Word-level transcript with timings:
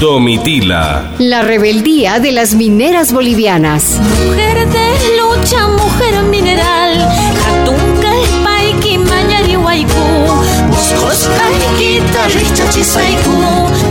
Domitila. 0.00 1.12
La 1.18 1.42
rebeldía 1.42 2.20
de 2.20 2.32
las 2.32 2.54
mineras 2.54 3.12
bolivianas. 3.12 4.00
Mujer 4.24 4.66
de 4.66 5.18
lucha, 5.18 5.68
mujer 5.68 6.22
mineral. 6.22 7.06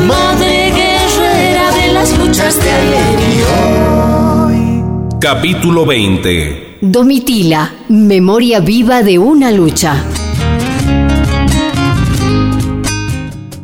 Madre 0.08 0.72
guerrera 0.72 1.72
de 1.74 1.94
las 1.94 2.18
luchas 2.18 2.58
de 2.64 2.72
ayer 2.72 3.20
y 3.20 3.42
hoy. 3.54 4.84
Capítulo 5.22 5.86
20. 5.86 6.78
Domitila, 6.82 7.72
memoria 7.88 8.62
viva 8.62 9.04
de 9.04 9.20
una 9.20 9.52
lucha. 9.52 10.04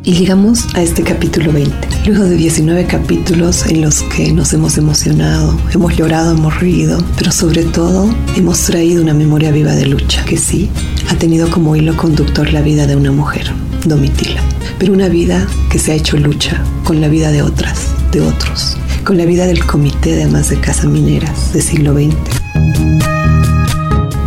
Y 0.04 0.12
llegamos 0.12 0.72
a 0.76 0.82
este 0.82 1.02
capítulo 1.02 1.50
20. 1.50 1.95
Luego 2.06 2.22
de 2.22 2.36
19 2.36 2.86
capítulos 2.86 3.66
en 3.66 3.80
los 3.80 4.02
que 4.02 4.32
nos 4.32 4.52
hemos 4.52 4.78
emocionado, 4.78 5.58
hemos 5.74 5.96
llorado, 5.96 6.36
hemos 6.36 6.60
reído, 6.60 7.02
pero 7.18 7.32
sobre 7.32 7.64
todo 7.64 8.08
hemos 8.36 8.60
traído 8.60 9.02
una 9.02 9.12
memoria 9.12 9.50
viva 9.50 9.72
de 9.72 9.86
lucha, 9.86 10.24
que 10.24 10.36
sí, 10.36 10.70
ha 11.10 11.16
tenido 11.16 11.50
como 11.50 11.74
hilo 11.74 11.96
conductor 11.96 12.52
la 12.52 12.60
vida 12.60 12.86
de 12.86 12.94
una 12.94 13.10
mujer, 13.10 13.50
Domitila. 13.86 14.40
Pero 14.78 14.92
una 14.92 15.08
vida 15.08 15.48
que 15.68 15.80
se 15.80 15.90
ha 15.90 15.94
hecho 15.96 16.16
lucha 16.16 16.62
con 16.84 17.00
la 17.00 17.08
vida 17.08 17.32
de 17.32 17.42
otras, 17.42 17.88
de 18.12 18.20
otros, 18.20 18.76
con 19.04 19.16
la 19.16 19.24
vida 19.24 19.46
del 19.46 19.66
Comité 19.66 20.14
de 20.14 20.22
Amas 20.22 20.50
de 20.50 20.60
Casa 20.60 20.86
Mineras 20.86 21.52
del 21.54 21.62
siglo 21.62 21.92
XX. 21.92 22.14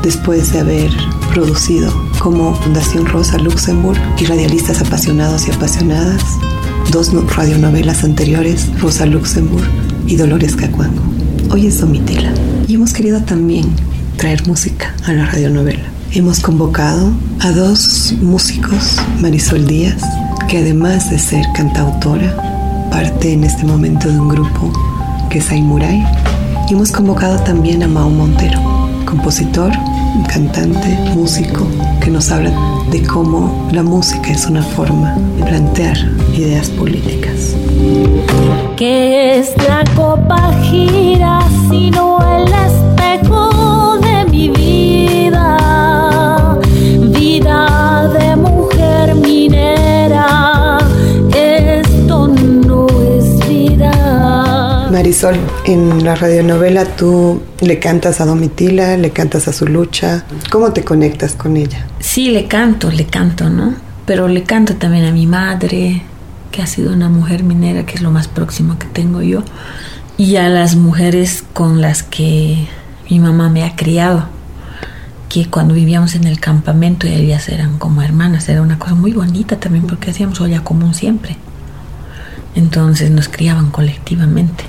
Después 0.03 0.51
de 0.51 0.59
haber 0.59 0.91
producido 1.33 1.93
como 2.19 2.55
Fundación 2.55 3.05
Rosa 3.05 3.37
Luxemburg 3.37 4.01
y 4.19 4.25
radialistas 4.25 4.81
apasionados 4.81 5.47
y 5.47 5.51
apasionadas, 5.51 6.23
dos 6.91 7.11
radionovelas 7.35 8.03
anteriores, 8.03 8.67
Rosa 8.79 9.05
Luxemburg 9.05 9.67
y 10.07 10.15
Dolores 10.15 10.55
Cacuango. 10.55 11.03
Hoy 11.51 11.67
es 11.67 11.79
Domitila 11.79 12.33
y 12.67 12.75
hemos 12.75 12.93
querido 12.93 13.21
también 13.21 13.65
traer 14.17 14.47
música 14.47 14.95
a 15.05 15.13
la 15.13 15.25
radionovela. 15.25 15.83
Hemos 16.13 16.39
convocado 16.39 17.11
a 17.41 17.51
dos 17.51 18.15
músicos, 18.21 18.97
Marisol 19.21 19.67
Díaz, 19.67 20.01
que 20.47 20.59
además 20.59 21.11
de 21.11 21.19
ser 21.19 21.45
cantautora, 21.53 22.89
parte 22.89 23.33
en 23.33 23.43
este 23.43 23.65
momento 23.65 24.09
de 24.09 24.19
un 24.19 24.29
grupo 24.29 24.73
que 25.29 25.37
es 25.37 25.51
Aymuray, 25.51 26.03
y 26.69 26.73
hemos 26.73 26.91
convocado 26.91 27.39
también 27.43 27.83
a 27.83 27.87
Mao 27.87 28.09
Montero, 28.09 28.59
compositor, 29.09 29.71
cantante, 30.31 30.97
músico, 31.15 31.65
que 31.99 32.11
nos 32.11 32.31
habla 32.31 32.51
de 32.91 33.01
cómo 33.03 33.67
la 33.71 33.81
música 33.81 34.29
es 34.29 34.45
una 34.45 34.61
forma 34.61 35.15
de 35.37 35.43
plantear 35.43 35.97
ideas 36.33 36.69
políticas. 36.69 37.55
Que 38.77 39.39
es 39.39 39.55
la 39.67 39.83
copa 39.95 40.53
gira, 40.63 41.39
sino 41.69 42.19
el 42.37 42.58
Marisol, 54.99 55.37
en 55.63 56.03
la 56.03 56.13
radionovela 56.13 56.83
tú 56.83 57.41
le 57.61 57.79
cantas 57.79 58.19
a 58.19 58.25
Domitila, 58.25 58.97
le 58.97 59.11
cantas 59.11 59.47
a 59.47 59.53
su 59.53 59.65
lucha. 59.65 60.25
¿Cómo 60.51 60.73
te 60.73 60.83
conectas 60.83 61.35
con 61.35 61.55
ella? 61.55 61.87
Sí, 62.01 62.31
le 62.31 62.47
canto, 62.49 62.91
le 62.91 63.05
canto, 63.05 63.49
¿no? 63.49 63.75
Pero 64.05 64.27
le 64.27 64.43
canto 64.43 64.75
también 64.75 65.05
a 65.05 65.13
mi 65.13 65.25
madre, 65.25 66.01
que 66.51 66.61
ha 66.61 66.67
sido 66.67 66.91
una 66.91 67.07
mujer 67.07 67.43
minera, 67.43 67.85
que 67.85 67.95
es 67.95 68.01
lo 68.01 68.11
más 68.11 68.27
próximo 68.27 68.77
que 68.77 68.87
tengo 68.87 69.21
yo, 69.21 69.41
y 70.17 70.35
a 70.35 70.49
las 70.49 70.75
mujeres 70.75 71.45
con 71.53 71.79
las 71.79 72.03
que 72.03 72.67
mi 73.09 73.19
mamá 73.19 73.47
me 73.47 73.63
ha 73.63 73.77
criado, 73.77 74.25
que 75.29 75.45
cuando 75.49 75.75
vivíamos 75.75 76.13
en 76.15 76.25
el 76.25 76.41
campamento 76.41 77.07
ellas 77.07 77.47
eran 77.47 77.77
como 77.77 78.01
hermanas, 78.01 78.49
era 78.49 78.61
una 78.61 78.77
cosa 78.77 78.95
muy 78.95 79.13
bonita 79.13 79.61
también 79.61 79.87
porque 79.87 80.11
hacíamos 80.11 80.41
olla 80.41 80.61
común 80.61 80.93
siempre. 80.93 81.37
Entonces 82.59 83.09
nos 83.09 83.29
criaban 83.29 83.71
colectivamente. 83.71 84.65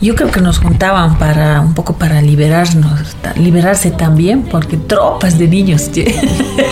Yo 0.00 0.14
creo 0.14 0.30
que 0.30 0.40
nos 0.40 0.58
juntaban 0.58 1.18
para 1.18 1.60
un 1.60 1.74
poco 1.74 1.94
para 1.94 2.22
liberarnos, 2.22 3.16
liberarse 3.36 3.90
también, 3.90 4.42
porque 4.44 4.76
tropas 4.76 5.36
de 5.36 5.48
niños 5.48 5.90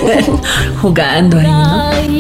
jugando 0.81 1.39
ahí, 1.41 1.49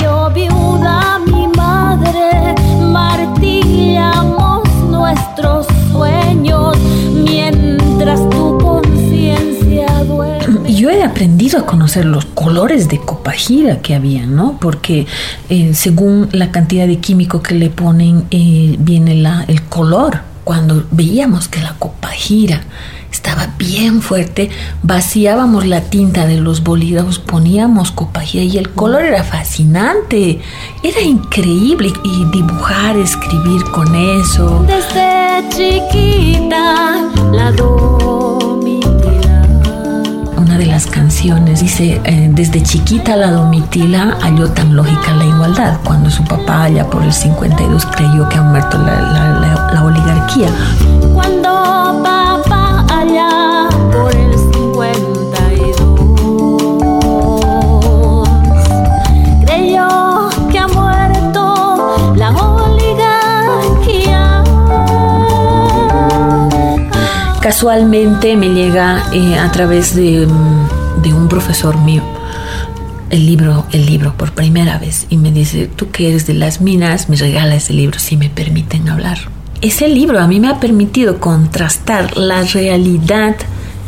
¿no? 0.00 0.30
Viuda, 0.30 1.20
mi 1.26 1.46
madre, 1.56 2.54
martillamos 2.80 4.66
nuestros 4.90 5.66
aprendido 11.04 11.58
a 11.58 11.66
conocer 11.66 12.04
los 12.04 12.24
colores 12.24 12.88
de 12.88 12.98
copajira 12.98 13.80
que 13.80 13.94
había, 13.94 14.26
¿no? 14.26 14.58
Porque 14.60 15.06
eh, 15.48 15.74
según 15.74 16.28
la 16.32 16.50
cantidad 16.50 16.86
de 16.86 16.98
químico 16.98 17.42
que 17.42 17.54
le 17.54 17.70
ponen, 17.70 18.24
eh, 18.30 18.76
viene 18.78 19.14
la, 19.14 19.44
el 19.48 19.62
color. 19.62 20.20
Cuando 20.44 20.84
veíamos 20.90 21.46
que 21.48 21.60
la 21.60 21.74
copajira 21.78 22.62
estaba 23.12 23.48
bien 23.58 24.02
fuerte, 24.02 24.50
vaciábamos 24.82 25.66
la 25.66 25.82
tinta 25.82 26.26
de 26.26 26.38
los 26.38 26.64
bolígrafos, 26.64 27.20
poníamos 27.20 27.92
copajira 27.92 28.42
y 28.42 28.58
el 28.58 28.70
color 28.70 29.04
era 29.04 29.22
fascinante, 29.22 30.40
era 30.82 31.00
increíble 31.00 31.92
y 32.02 32.24
dibujar, 32.32 32.96
escribir 32.96 33.62
con 33.66 33.94
eso. 33.94 34.64
Desde 34.66 35.48
chiquita 35.50 37.10
la 37.32 37.52
domitila. 37.52 38.31
De 40.58 40.66
las 40.66 40.86
canciones 40.86 41.60
dice, 41.60 42.00
eh, 42.04 42.28
desde 42.30 42.62
chiquita 42.62 43.16
la 43.16 43.30
domitila 43.32 44.16
halló 44.20 44.50
tan 44.50 44.76
lógica 44.76 45.12
la 45.14 45.24
igualdad, 45.24 45.78
cuando 45.84 46.10
su 46.10 46.22
papá 46.24 46.64
allá 46.64 46.88
por 46.88 47.02
el 47.02 47.12
52 47.12 47.86
creyó 47.86 48.28
que 48.28 48.36
ha 48.38 48.42
muerto 48.42 48.78
la, 48.78 49.00
la- 49.00 49.40
la- 49.40 49.70
la 49.72 49.84
oligarquía. 49.84 50.48
Cuando 51.14 52.02
papá 52.04 52.61
Casualmente 67.52 68.34
me 68.34 68.48
llega 68.48 69.10
eh, 69.12 69.36
a 69.36 69.52
través 69.52 69.94
de, 69.94 70.26
mm, 70.26 71.02
de 71.02 71.12
un 71.12 71.28
profesor 71.28 71.76
mío 71.76 72.02
el 73.10 73.26
libro, 73.26 73.66
el 73.72 73.84
libro 73.84 74.14
por 74.16 74.32
primera 74.32 74.78
vez 74.78 75.06
y 75.10 75.18
me 75.18 75.30
dice, 75.30 75.66
tú 75.66 75.90
que 75.90 76.08
eres 76.08 76.26
de 76.26 76.32
las 76.32 76.62
minas, 76.62 77.10
me 77.10 77.16
regala 77.16 77.54
ese 77.54 77.74
libro 77.74 77.98
si 77.98 78.16
me 78.16 78.30
permiten 78.30 78.88
hablar. 78.88 79.18
Ese 79.60 79.86
libro 79.88 80.18
a 80.18 80.26
mí 80.26 80.40
me 80.40 80.48
ha 80.48 80.60
permitido 80.60 81.20
contrastar 81.20 82.16
la 82.16 82.42
realidad 82.42 83.36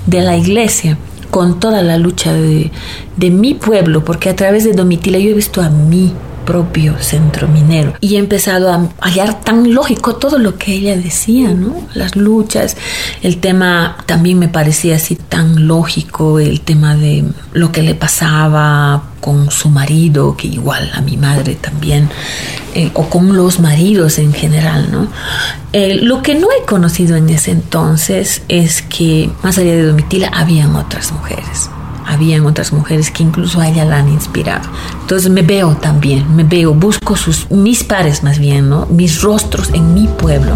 de 0.04 0.20
la 0.20 0.36
iglesia 0.36 0.98
con 1.30 1.58
toda 1.58 1.80
la 1.80 1.96
lucha 1.96 2.34
de, 2.34 2.70
de 3.16 3.30
mi 3.30 3.54
pueblo, 3.54 4.04
porque 4.04 4.28
a 4.28 4.36
través 4.36 4.64
de 4.64 4.74
Domitila 4.74 5.18
yo 5.18 5.30
he 5.30 5.34
visto 5.34 5.62
a 5.62 5.70
mi 5.70 6.12
propio 6.44 6.96
centro 7.00 7.48
minero 7.48 7.94
y 8.00 8.16
he 8.16 8.18
empezado 8.18 8.72
a 8.72 8.88
hallar 9.00 9.40
tan 9.40 9.72
lógico 9.74 10.16
todo 10.16 10.38
lo 10.38 10.56
que 10.56 10.72
ella 10.72 10.96
decía, 10.96 11.52
¿no? 11.52 11.74
Las 11.94 12.16
luchas, 12.16 12.76
el 13.22 13.38
tema 13.38 13.96
también 14.06 14.38
me 14.38 14.48
parecía 14.48 14.96
así 14.96 15.16
tan 15.16 15.66
lógico, 15.66 16.38
el 16.38 16.60
tema 16.60 16.96
de 16.96 17.24
lo 17.52 17.72
que 17.72 17.82
le 17.82 17.94
pasaba 17.94 19.10
con 19.20 19.50
su 19.50 19.70
marido, 19.70 20.36
que 20.36 20.48
igual 20.48 20.90
a 20.94 21.00
mi 21.00 21.16
madre 21.16 21.54
también, 21.54 22.10
eh, 22.74 22.90
o 22.94 23.08
con 23.08 23.36
los 23.36 23.60
maridos 23.60 24.18
en 24.18 24.32
general, 24.32 24.90
¿no? 24.92 25.08
Eh, 25.72 25.94
lo 26.02 26.22
que 26.22 26.34
no 26.34 26.48
he 26.52 26.64
conocido 26.66 27.16
en 27.16 27.30
ese 27.30 27.50
entonces 27.50 28.42
es 28.48 28.82
que 28.82 29.30
más 29.42 29.58
allá 29.58 29.72
de 29.72 29.86
Domitila 29.86 30.28
habían 30.28 30.76
otras 30.76 31.10
mujeres 31.12 31.70
habían 32.06 32.46
otras 32.46 32.72
mujeres 32.72 33.10
que 33.10 33.22
incluso 33.22 33.60
a 33.60 33.68
ella 33.68 33.84
la 33.84 33.98
han 33.98 34.08
inspirado. 34.08 34.68
Entonces 35.00 35.30
me 35.30 35.42
veo 35.42 35.76
también, 35.76 36.34
me 36.34 36.44
veo, 36.44 36.74
busco 36.74 37.16
sus, 37.16 37.50
mis 37.50 37.84
pares 37.84 38.22
más 38.22 38.38
bien, 38.38 38.68
¿no? 38.68 38.86
Mis 38.86 39.22
rostros 39.22 39.70
en 39.72 39.94
mi 39.94 40.06
pueblo. 40.06 40.54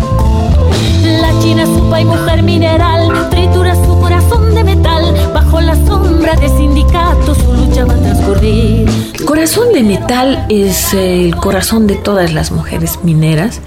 La 1.03 1.31
china 1.41 1.67
supa 1.67 2.01
y 2.01 2.05
mujer 2.05 2.43
mineral 2.43 3.29
tritura 3.31 3.75
su 3.75 3.99
corazón 3.99 4.55
de 4.55 4.65
metal 4.65 5.15
bajo 5.33 5.61
la 5.61 5.75
sombra 5.87 6.35
de 6.37 6.49
sindicatos 6.49 7.39
su 7.39 7.53
lucha 7.53 7.85
va 7.85 7.95
a 7.95 7.99
transcurrir. 7.99 8.89
Corazón 9.25 9.73
de 9.73 9.83
metal 9.83 10.47
es 10.49 10.95
eh, 10.95 11.27
el 11.27 11.37
corazón 11.37 11.87
de 11.87 11.97
todas 11.97 12.33
las 12.33 12.51
mujeres 12.51 13.01
mineras 13.03 13.61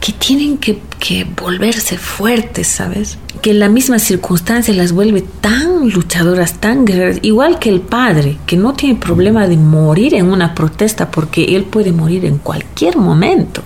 que 0.00 0.12
tienen 0.12 0.58
que, 0.58 0.80
que 0.98 1.24
volverse 1.24 1.98
fuertes, 1.98 2.68
¿sabes? 2.68 3.18
Que 3.42 3.54
la 3.54 3.68
misma 3.68 3.98
circunstancia 3.98 4.74
las 4.74 4.92
vuelve 4.92 5.22
tan 5.22 5.88
luchadoras, 5.88 6.54
tan 6.54 6.84
guerreras, 6.84 7.20
igual 7.22 7.58
que 7.58 7.70
el 7.70 7.80
padre, 7.80 8.36
que 8.46 8.56
no 8.56 8.74
tiene 8.74 8.98
problema 8.98 9.46
de 9.48 9.56
morir 9.56 10.14
en 10.14 10.30
una 10.30 10.54
protesta 10.54 11.10
porque 11.10 11.56
él 11.56 11.64
puede 11.64 11.92
morir 11.92 12.26
en 12.26 12.38
cualquier 12.38 12.96
momento. 12.96 13.62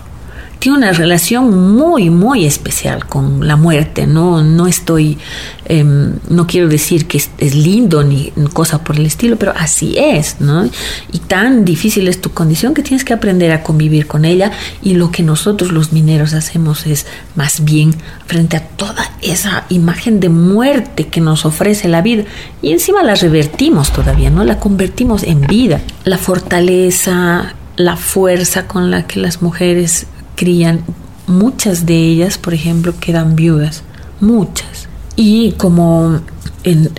Tiene 0.64 0.78
una 0.78 0.92
relación 0.92 1.74
muy, 1.74 2.08
muy 2.08 2.46
especial 2.46 3.04
con 3.04 3.46
la 3.46 3.54
muerte. 3.54 4.06
No, 4.06 4.42
no 4.42 4.66
estoy, 4.66 5.18
em, 5.66 6.14
no 6.30 6.46
quiero 6.46 6.68
decir 6.68 7.06
que 7.06 7.18
es, 7.18 7.54
lindo 7.54 8.02
ni 8.02 8.32
cosa 8.54 8.82
por 8.82 8.96
el 8.96 9.04
estilo, 9.04 9.36
pero 9.36 9.52
así 9.54 9.94
es, 9.98 10.36
¿no? 10.40 10.64
Y 11.12 11.18
tan 11.18 11.66
difícil 11.66 12.08
es 12.08 12.18
tu 12.18 12.30
condición 12.30 12.72
que 12.72 12.82
tienes 12.82 13.04
que 13.04 13.12
aprender 13.12 13.52
a 13.52 13.62
convivir 13.62 14.06
con 14.06 14.24
ella. 14.24 14.52
Y 14.82 14.94
lo 14.94 15.10
que 15.10 15.22
nosotros 15.22 15.70
los 15.70 15.92
mineros 15.92 16.32
hacemos 16.32 16.86
es 16.86 17.04
más 17.36 17.62
bien 17.62 17.94
frente 18.26 18.56
a 18.56 18.66
toda 18.66 19.12
esa 19.20 19.66
imagen 19.68 20.18
de 20.18 20.30
muerte 20.30 21.08
que 21.08 21.20
nos 21.20 21.44
ofrece 21.44 21.88
la 21.88 22.00
vida. 22.00 22.24
Y 22.62 22.72
encima 22.72 23.02
la 23.02 23.16
revertimos 23.16 23.92
todavía, 23.92 24.30
¿no? 24.30 24.44
La 24.44 24.58
convertimos 24.58 25.24
en 25.24 25.42
vida. 25.42 25.82
La 26.04 26.16
fortaleza, 26.16 27.54
la 27.76 27.98
fuerza 27.98 28.66
con 28.66 28.90
la 28.90 29.06
que 29.06 29.20
las 29.20 29.42
mujeres 29.42 30.06
crían, 30.44 30.84
muchas 31.26 31.86
de 31.86 31.96
ellas, 31.96 32.36
por 32.36 32.52
ejemplo, 32.52 32.92
quedan 33.00 33.34
viudas, 33.34 33.82
muchas. 34.20 34.88
Y 35.16 35.52
como 35.52 36.20
en, 36.64 36.90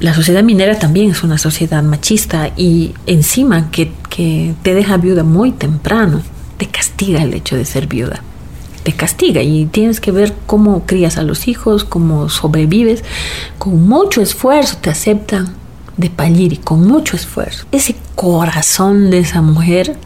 la 0.00 0.12
sociedad 0.12 0.42
minera 0.42 0.78
también 0.78 1.12
es 1.12 1.22
una 1.22 1.38
sociedad 1.38 1.82
machista 1.82 2.50
y 2.54 2.92
encima 3.06 3.70
que, 3.70 3.90
te 4.62 4.74
deja 4.74 4.98
viuda 4.98 5.22
muy 5.22 5.52
temprano, 5.52 6.20
te 6.58 6.66
castiga 6.66 7.22
el 7.22 7.32
hecho 7.32 7.56
de 7.56 7.64
ser 7.64 7.86
viuda 7.86 8.22
te 8.82 8.92
castiga 8.92 9.42
y 9.42 9.66
tienes 9.66 10.00
que 10.00 10.10
ver 10.10 10.34
cómo 10.44 10.84
crías 10.86 11.16
a 11.16 11.22
los 11.22 11.46
hijos, 11.46 11.84
cómo 11.84 12.28
sobrevives. 12.28 13.04
Con 13.56 13.86
mucho 13.86 14.20
esfuerzo 14.20 14.76
te 14.80 14.90
aceptan 14.90 15.54
de 15.96 16.10
y 16.36 16.56
con 16.56 16.84
mucho 16.88 17.14
esfuerzo. 17.14 17.64
Ese 17.70 17.94
corazón 18.16 19.10
de 19.10 19.20
esa 19.20 19.40
mujer 19.40 19.96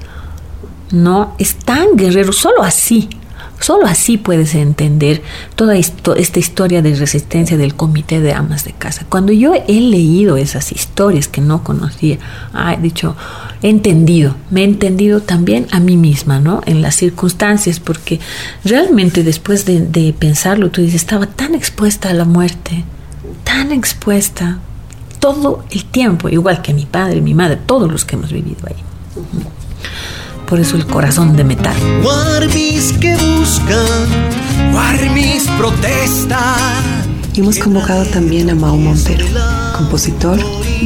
no 0.91 1.35
es 1.39 1.57
tan 1.57 1.97
guerrero, 1.97 2.33
solo 2.33 2.63
así. 2.63 3.09
Solo 3.59 3.87
así 3.87 4.19
puedes 4.19 4.55
entender 4.55 5.23
toda 5.55 5.77
esta 5.77 6.39
historia 6.39 6.83
de 6.83 6.95
resistencia 6.95 7.57
del 7.57 7.75
comité 7.75 8.21
de 8.21 8.35
amas 8.35 8.65
de 8.65 8.73
casa. 8.73 9.07
Cuando 9.09 9.33
yo 9.33 9.55
he 9.55 9.81
leído 9.81 10.37
esas 10.37 10.73
historias 10.73 11.27
que 11.27 11.41
no 11.41 11.65
conocía, 11.65 12.19
he 12.55 12.81
dicho, 12.83 13.17
he 13.63 13.71
entendido, 13.71 14.37
me 14.51 14.61
he 14.61 14.65
entendido 14.65 15.23
también 15.23 15.69
a 15.71 15.81
mí 15.81 15.97
misma, 15.97 16.39
¿no? 16.39 16.61
En 16.67 16.83
las 16.83 16.97
circunstancias, 16.97 17.81
porque 17.81 18.21
realmente 18.63 19.23
después 19.23 19.65
de, 19.65 19.81
de 19.81 20.13
pensarlo, 20.13 20.71
tú 20.71 20.83
dices, 20.83 21.01
estaba 21.01 21.27
tan 21.27 21.55
expuesta 21.55 22.11
a 22.11 22.15
la 22.15 22.27
muerte, 22.27 22.85
tan 23.43 23.73
expuesta, 23.73 24.59
todo 25.19 25.65
el 25.71 25.85
tiempo, 25.87 26.29
igual 26.29 26.61
que 26.61 26.75
mi 26.75 26.85
padre, 26.85 27.23
mi 27.23 27.33
madre, 27.33 27.59
todos 27.65 27.91
los 27.91 28.05
que 28.05 28.17
hemos 28.17 28.33
vivido 28.33 28.61
ahí. 28.67 28.77
Por 30.47 30.61
eso 30.61 30.77
el 30.77 30.87
corazón 30.87 31.37
de 31.37 31.43
metal. 31.43 31.75
Warmis 32.05 32.93
que 33.01 33.17
buscan, 33.17 34.73
Warmis 34.73 35.49
protesta. 35.59 36.55
Y 37.35 37.41
hemos 37.41 37.59
convocado 37.59 38.05
también 38.07 38.49
a 38.51 38.55
Mao 38.55 38.77
Montero, 38.77 39.27
compositor, 39.77 40.39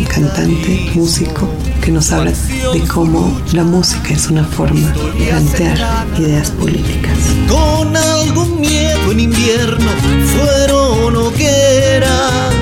cantante, 0.09 0.91
músico, 0.95 1.49
que 1.83 1.93
nos 1.93 2.11
habla 2.11 2.33
de 2.73 2.81
cómo 2.89 3.39
la 3.53 3.63
música 3.63 4.15
es 4.15 4.29
una 4.29 4.45
forma 4.45 4.89
de 4.89 5.27
plantear 5.27 6.07
ideas 6.19 6.51
políticas. 6.53 7.19
Con 7.49 7.97
algún 7.97 8.61
miedo 8.61 9.13
en 9.13 9.21
invierno 9.21 9.91
fueron 10.35 11.17
hogueras 11.17 12.60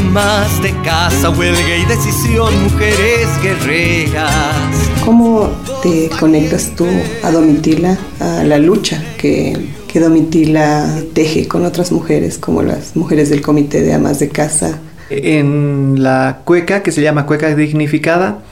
más 0.00 0.62
de 0.62 0.72
casa, 0.82 1.30
huelga 1.30 1.76
y 1.76 1.84
decisión, 1.84 2.52
mujeres 2.64 3.28
guerreras. 3.42 4.90
¿Cómo 5.04 5.50
te 5.82 6.10
conectas 6.18 6.72
tú 6.76 6.86
a 7.22 7.30
Domitila, 7.30 7.98
a 8.18 8.42
la 8.44 8.58
lucha 8.58 9.02
que, 9.18 9.56
que 9.88 10.00
Domitila 10.00 11.02
teje 11.12 11.46
con 11.46 11.64
otras 11.64 11.92
mujeres, 11.92 12.38
como 12.38 12.62
las 12.62 12.96
mujeres 12.96 13.30
del 13.30 13.42
Comité 13.42 13.82
de 13.82 13.92
Amas 13.92 14.18
de 14.18 14.28
Casa? 14.28 14.78
En 15.10 16.02
la 16.02 16.42
cueca, 16.44 16.82
que 16.82 16.92
se 16.92 17.02
llama 17.02 17.26
cueca 17.26 17.54
dignificada, 17.54 18.42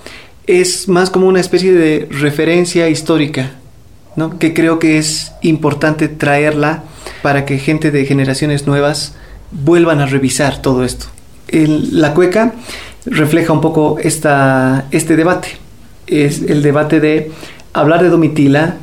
es 0.46 0.88
más 0.88 1.10
como 1.10 1.26
una 1.26 1.40
especie 1.40 1.72
de 1.72 2.08
referencia 2.10 2.88
histórica, 2.88 3.52
¿no? 4.16 4.38
que 4.38 4.54
creo 4.54 4.78
que 4.78 4.98
es 4.98 5.32
importante 5.42 6.08
traerla 6.08 6.84
para 7.22 7.44
que 7.44 7.58
gente 7.58 7.90
de 7.90 8.04
generaciones 8.06 8.66
nuevas 8.66 9.14
vuelvan 9.50 10.00
a 10.00 10.06
revisar 10.06 10.60
todo 10.62 10.84
esto 10.84 11.06
la 11.50 12.14
cueca 12.14 12.54
refleja 13.06 13.52
un 13.52 13.60
poco 13.60 13.98
esta, 14.00 14.86
este 14.90 15.16
debate. 15.16 15.48
Es 16.06 16.42
el 16.42 16.62
debate 16.62 17.00
de 17.00 17.32
hablar 17.72 18.02
de 18.02 18.08
Domitila, 18.08 18.76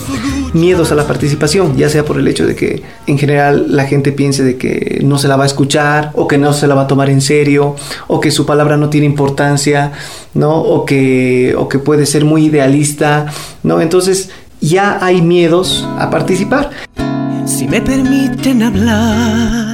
miedos 0.52 0.93
a 0.93 0.94
la 0.94 1.06
participación, 1.06 1.76
ya 1.76 1.88
sea 1.88 2.04
por 2.04 2.19
el 2.19 2.28
hecho 2.28 2.46
de 2.46 2.54
que 2.54 2.82
en 3.06 3.19
general 3.19 3.66
la 3.69 3.87
gente 3.87 4.12
piense 4.12 4.44
de 4.44 4.56
que 4.56 5.00
no 5.04 5.19
se 5.19 5.28
la 5.28 5.37
va 5.37 5.44
a 5.44 5.46
escuchar 5.46 6.10
o 6.14 6.28
que 6.28 6.38
no 6.38 6.52
se 6.52 6.69
la 6.69 6.75
va 6.75 6.82
a 6.82 6.87
tomar 6.87 7.10
en 7.10 7.20
serio 7.20 7.76
o 8.06 8.20
que 8.20 8.31
su 8.31 8.46
palabra 8.46 8.76
no 8.76 8.88
tiene 8.88 9.06
importancia, 9.06 9.93
¿no? 10.34 10.56
O 10.56 10.84
que 10.84 11.55
o 11.58 11.69
que 11.69 11.78
puede 11.78 12.06
ser 12.06 12.25
muy 12.25 12.46
idealista, 12.46 13.26
¿no? 13.62 13.81
Entonces, 13.81 14.31
ya 14.60 15.05
hay 15.05 15.20
miedos 15.20 15.87
a 15.98 16.10
participar. 16.10 16.70
Si 17.44 17.66
me 17.66 17.81
permiten 17.81 18.62
hablar 18.62 19.71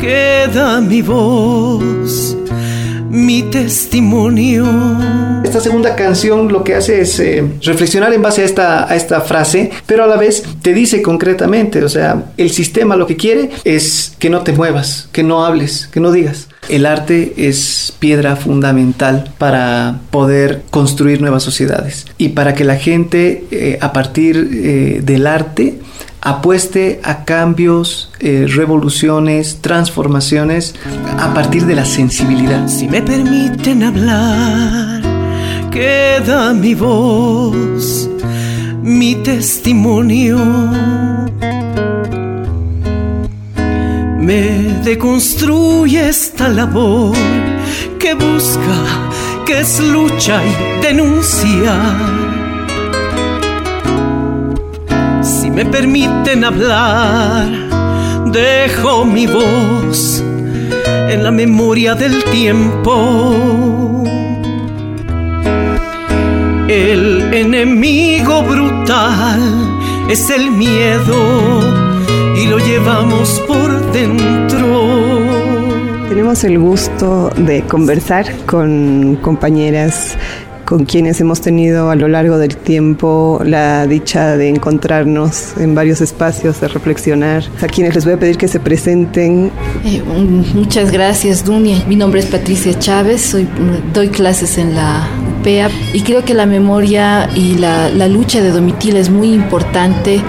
queda 0.00 0.80
mi 0.80 1.02
voz, 1.02 2.34
mi 3.10 3.42
testimonio. 3.42 4.64
Esta 5.44 5.60
segunda 5.60 5.94
canción 5.94 6.50
lo 6.50 6.64
que 6.64 6.74
hace 6.74 7.02
es 7.02 7.20
eh, 7.20 7.44
reflexionar 7.62 8.12
en 8.14 8.22
base 8.22 8.40
a 8.42 8.94
esta, 8.94 9.20
frase, 9.20 9.70
pero 9.84 10.04
a 10.04 10.06
la 10.06 10.16
vez 10.16 10.42
te 10.62 10.72
dice 10.72 11.02
concretamente, 11.02 11.84
o 11.84 11.88
sea, 11.90 12.32
el 12.38 12.50
sistema 12.50 12.96
lo 12.96 13.06
que 13.06 13.16
quiere 13.16 13.50
es 13.64 14.14
que 14.18 14.30
no 14.30 14.40
te 14.40 14.52
muevas, 14.52 15.08
que 15.12 15.22
no 15.22 15.44
hables, 15.44 15.88
que 15.92 16.00
no 16.00 16.12
digas. 16.12 16.48
El 16.70 16.86
arte 16.86 17.34
es 17.36 17.92
piedra 17.98 18.36
fundamental 18.36 19.34
para 19.36 20.00
poder 20.10 20.62
construir 20.70 21.20
nuevas 21.20 21.42
sociedades 21.42 22.06
y 22.16 22.30
para 22.30 22.54
que 22.54 22.64
la 22.64 22.76
gente 22.76 23.44
eh, 23.50 23.78
a 23.82 23.92
partir 23.92 24.48
eh, 24.52 25.00
del 25.02 25.26
arte 25.26 25.80
apueste 26.20 27.00
a 27.02 27.24
cambios, 27.24 28.10
eh, 28.20 28.46
revoluciones, 28.48 29.58
transformaciones 29.60 30.74
a 31.18 31.32
partir 31.32 31.66
de 31.66 31.74
la 31.74 31.84
sensibilidad. 31.84 32.68
Si 32.68 32.88
me 32.88 33.02
permiten 33.02 33.82
hablar, 33.82 35.02
queda 35.70 36.52
mi 36.52 36.74
voz, 36.74 38.08
mi 38.82 39.14
testimonio. 39.16 40.38
Me 44.18 44.80
deconstruye 44.84 46.08
esta 46.08 46.48
labor 46.48 47.16
que 47.98 48.14
busca, 48.14 49.10
que 49.46 49.60
es 49.60 49.80
lucha 49.80 50.42
y 50.44 50.82
denuncia 50.82 52.29
me 55.62 55.66
permiten 55.66 56.42
hablar, 56.42 57.46
dejo 58.32 59.04
mi 59.04 59.26
voz 59.26 60.24
en 61.10 61.22
la 61.22 61.30
memoria 61.30 61.94
del 61.94 62.24
tiempo. 62.24 64.02
El 66.66 67.34
enemigo 67.34 68.42
brutal 68.42 69.42
es 70.08 70.30
el 70.30 70.50
miedo 70.50 71.60
y 72.38 72.46
lo 72.46 72.58
llevamos 72.58 73.28
por 73.46 73.92
dentro. 73.92 74.90
Tenemos 76.08 76.42
el 76.44 76.58
gusto 76.58 77.30
de 77.36 77.62
conversar 77.66 78.24
con 78.46 79.18
compañeras 79.20 80.16
con 80.70 80.84
quienes 80.84 81.20
hemos 81.20 81.40
tenido 81.40 81.90
a 81.90 81.96
lo 81.96 82.06
largo 82.06 82.38
del 82.38 82.56
tiempo 82.56 83.40
la 83.44 83.88
dicha 83.88 84.36
de 84.36 84.48
encontrarnos 84.48 85.56
en 85.56 85.74
varios 85.74 86.00
espacios, 86.00 86.60
de 86.60 86.68
reflexionar, 86.68 87.42
a 87.60 87.66
quienes 87.66 87.96
les 87.96 88.04
voy 88.04 88.14
a 88.14 88.20
pedir 88.20 88.38
que 88.38 88.46
se 88.46 88.60
presenten. 88.60 89.50
Eh, 89.84 90.00
muchas 90.54 90.92
gracias, 90.92 91.44
Dunia. 91.44 91.84
Mi 91.88 91.96
nombre 91.96 92.20
es 92.20 92.26
Patricia 92.26 92.78
Chávez, 92.78 93.20
soy, 93.20 93.48
doy 93.92 94.10
clases 94.10 94.58
en 94.58 94.76
la 94.76 95.08
europea 95.18 95.70
y 95.92 96.02
creo 96.02 96.24
que 96.24 96.34
la 96.34 96.46
memoria 96.46 97.28
y 97.34 97.56
la, 97.56 97.88
la 97.88 98.06
lucha 98.06 98.40
de 98.40 98.52
Domitila 98.52 99.00
es 99.00 99.10
muy 99.10 99.32
importante 99.32 100.22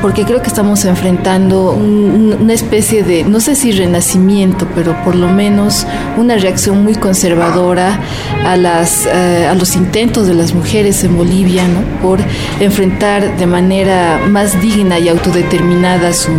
porque 0.00 0.24
creo 0.24 0.42
que 0.42 0.48
estamos 0.48 0.84
enfrentando 0.84 1.72
una 1.72 2.52
especie 2.52 3.02
de, 3.02 3.24
no 3.24 3.40
sé 3.40 3.54
si 3.54 3.72
renacimiento, 3.72 4.66
pero 4.74 4.96
por 5.04 5.14
lo 5.14 5.28
menos 5.28 5.86
una 6.16 6.36
reacción 6.36 6.82
muy 6.84 6.94
conservadora 6.94 8.00
a, 8.44 8.56
las, 8.56 9.06
eh, 9.06 9.46
a 9.46 9.54
los 9.54 9.76
intentos 9.76 10.26
de 10.26 10.34
las 10.34 10.54
mujeres 10.54 11.04
en 11.04 11.16
Bolivia 11.16 11.64
¿no? 11.66 11.80
por 12.02 12.18
enfrentar 12.60 13.36
de 13.36 13.46
manera 13.46 14.20
más 14.28 14.60
digna 14.60 14.98
y 14.98 15.08
autodeterminada 15.08 16.12
su 16.12 16.32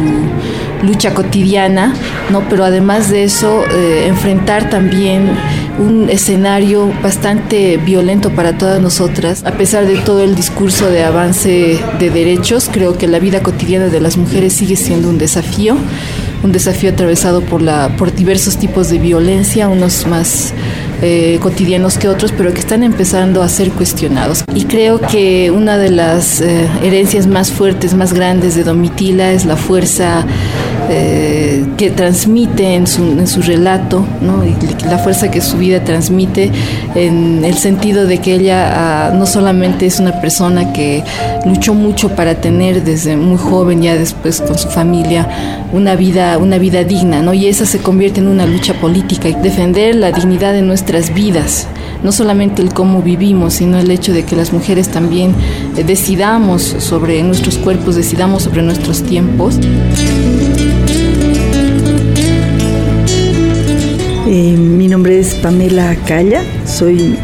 lucha 0.84 1.14
cotidiana, 1.14 1.94
¿no? 2.30 2.48
pero 2.50 2.64
además 2.64 3.10
de 3.10 3.24
eso, 3.24 3.64
eh, 3.72 4.06
enfrentar 4.08 4.70
también 4.70 5.32
un 5.78 6.10
escenario 6.10 6.92
bastante 7.04 7.78
violento 7.78 8.30
para 8.32 8.58
todas 8.58 8.82
nosotras. 8.82 9.44
A 9.46 9.52
pesar 9.52 9.88
de 9.88 9.98
todo 9.98 10.22
el 10.22 10.36
discurso 10.36 10.90
de 10.90 11.04
avance 11.04 11.80
de 12.00 12.10
derechos, 12.10 12.70
creo 12.72 12.98
que 12.98 13.08
la 13.08 13.20
vida 13.20 13.42
cotidiana 13.44 13.88
de 13.88 14.00
las 14.00 14.18
mujeres 14.18 14.54
sigue 14.54 14.76
siendo 14.76 15.10
un 15.10 15.18
desafío, 15.18 15.78
un 16.44 16.52
desafío 16.52 16.92
atravesado 16.92 17.42
por, 17.42 17.62
la, 17.62 17.96
por 17.98 18.14
diversos 18.14 18.58
tipos 18.58 18.90
de 18.90 19.00
violencia, 19.00 19.68
unos 19.68 20.08
más 20.08 20.54
eh, 21.02 21.40
cotidianos 21.42 21.98
que 21.98 22.08
otros, 22.08 22.32
pero 22.32 22.54
que 22.54 22.60
están 22.60 22.84
empezando 22.84 23.42
a 23.42 23.50
ser 23.50 23.70
cuestionados. 23.72 24.44
Y 24.54 24.66
creo 24.66 25.00
que 25.00 25.52
una 25.52 25.78
de 25.78 25.92
las 25.92 26.42
eh, 26.42 26.68
herencias 26.84 27.28
más 27.28 27.52
fuertes, 27.52 27.94
más 27.94 28.14
grandes 28.14 28.56
de 28.56 28.64
Domitila 28.64 29.32
es 29.32 29.46
la 29.46 29.58
fuerza 29.58 30.26
eh, 30.90 31.66
que 31.78 31.90
transmite 31.90 32.76
en 32.76 32.88
su, 32.88 33.42
relato, 33.42 34.06
la 34.90 34.98
fuerza 35.00 35.30
que 35.32 35.42
su 35.42 35.58
vida 35.58 35.84
transmite 35.84 36.52
en 36.96 37.44
el 37.44 37.56
sentido 37.56 38.06
de 38.06 38.20
que 38.20 38.36
ella 38.36 39.10
ah, 39.10 39.12
no 39.12 39.26
solamente 39.26 39.86
es 39.86 40.00
una 40.00 40.22
persona 40.22 40.74
que 40.74 41.04
luchó 41.46 41.74
mucho 41.74 42.10
para 42.10 42.36
tener 42.36 42.84
desde 42.84 43.18
muy 43.18 43.38
joven, 43.38 43.82
ya 43.82 43.96
después 43.96 44.42
con 44.42 44.58
su 44.58 44.70
familia, 44.70 45.66
una 45.72 45.96
vida, 45.96 46.38
una 46.38 46.58
vida 46.58 46.84
digna, 46.84 47.34
y 47.36 47.48
esa 47.48 47.66
se 47.66 47.80
convierte 47.80 48.20
en 48.20 48.28
una 48.28 48.46
lucha 48.46 48.74
política 48.76 49.28
y 49.28 49.34
defender 49.36 49.96
la 49.96 50.12
dignidad 50.12 50.54
de 50.54 50.62
nuestras 50.62 51.14
vidas 51.14 51.68
no 52.06 52.12
solamente 52.12 52.62
el 52.62 52.72
cómo 52.72 53.02
vivimos, 53.02 53.56
sino 53.56 53.80
el 53.80 53.90
hecho 53.90 54.14
de 54.14 54.24
que 54.24 54.36
las 54.36 54.54
mujeres 54.54 54.90
también 54.90 55.34
eh, 55.76 55.84
decidamos 55.84 56.62
sobre 56.62 57.24
nuestros 57.24 57.58
cuerpos, 57.58 57.96
decidamos 57.96 58.44
sobre 58.44 58.62
nuestros 58.62 59.02
tiempos. 59.02 59.60
Eh, 64.38 64.58
mi 64.58 64.90
nombre 64.90 65.18
es 65.18 65.34
Pamela 65.34 65.96
Calla, 66.06 66.44
soy 66.66 67.16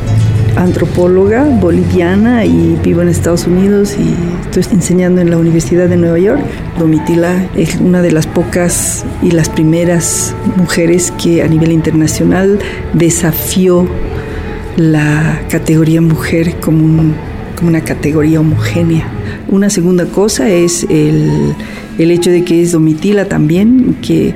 antropóloga 0.56 1.44
boliviana 1.44 2.46
y 2.46 2.80
vivo 2.82 3.02
en 3.02 3.10
Estados 3.10 3.48
Unidos 3.48 3.98
y 4.00 4.16
estoy 4.46 4.64
enseñando 4.72 5.20
en 5.20 5.30
la 5.30 5.36
Universidad 5.36 5.90
de 5.90 5.98
Nueva 5.98 6.20
York. 6.20 6.40
Domitila 6.80 7.50
es 7.54 7.76
una 7.82 8.02
de 8.02 8.14
las 8.14 8.28
pocas 8.28 9.04
y 9.22 9.32
las 9.32 9.50
primeras 9.50 10.34
mujeres 10.56 11.12
que 11.22 11.44
a 11.44 11.50
nivel 11.50 11.74
internacional 11.74 12.60
desafió 12.94 13.86
la 14.78 15.42
categoría 15.50 16.00
mujer 16.00 16.62
como, 16.62 17.14
una 17.62 17.82
categoría 17.82 18.40
homogénea. 18.40 19.06
Una 19.50 19.70
segunda 19.70 20.06
cosa 20.06 20.50
es 20.50 20.86
el, 20.90 21.56
el 21.98 22.10
hecho 22.10 22.32
de 22.32 22.46
que 22.46 22.62
es 22.62 22.72
Domitila 22.72 23.26
también, 23.26 23.98
que 24.02 24.34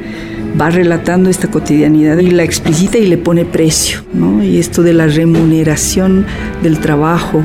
va 0.60 0.70
relatando 0.70 1.30
esta 1.30 1.50
cotidianidad 1.50 2.18
y 2.20 2.32
la 2.32 2.44
explicita 2.44 2.98
y 2.98 3.08
le 3.08 3.18
pone 3.18 3.46
precio, 3.46 4.00
¿no? 4.14 4.44
Y 4.44 4.58
esto 4.60 4.84
de 4.84 4.94
la 4.94 5.08
remuneración 5.08 6.26
del 6.64 6.80
trabajo 6.80 7.44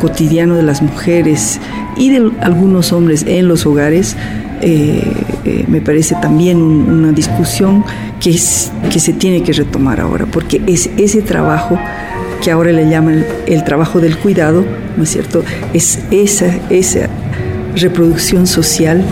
cotidiano 0.00 0.54
de 0.54 0.62
las 0.62 0.82
mujeres 0.82 1.60
y 1.96 2.10
de 2.10 2.30
algunos 2.40 2.92
hombres 2.92 3.24
en 3.26 3.48
los 3.48 3.66
hogares, 3.66 4.16
eh, 4.60 5.02
eh, 5.44 5.64
me 5.68 5.80
parece 5.80 6.16
también 6.20 6.58
una 6.58 7.12
discusión 7.12 7.84
que, 8.20 8.30
es, 8.30 8.72
que 8.90 9.00
se 9.00 9.12
tiene 9.12 9.42
que 9.42 9.52
retomar 9.52 10.00
ahora, 10.00 10.26
porque 10.26 10.62
es 10.66 10.90
ese 10.96 11.22
trabajo 11.22 11.78
que 12.42 12.50
ahora 12.50 12.72
le 12.72 12.88
llaman 12.88 13.24
el, 13.46 13.54
el 13.54 13.64
trabajo 13.64 14.00
del 14.00 14.16
cuidado, 14.16 14.64
¿no 14.96 15.02
es 15.02 15.10
cierto? 15.10 15.44
Es 15.74 16.00
esa, 16.10 16.46
esa 16.70 17.08
reproducción 17.74 18.46
social 18.46 19.02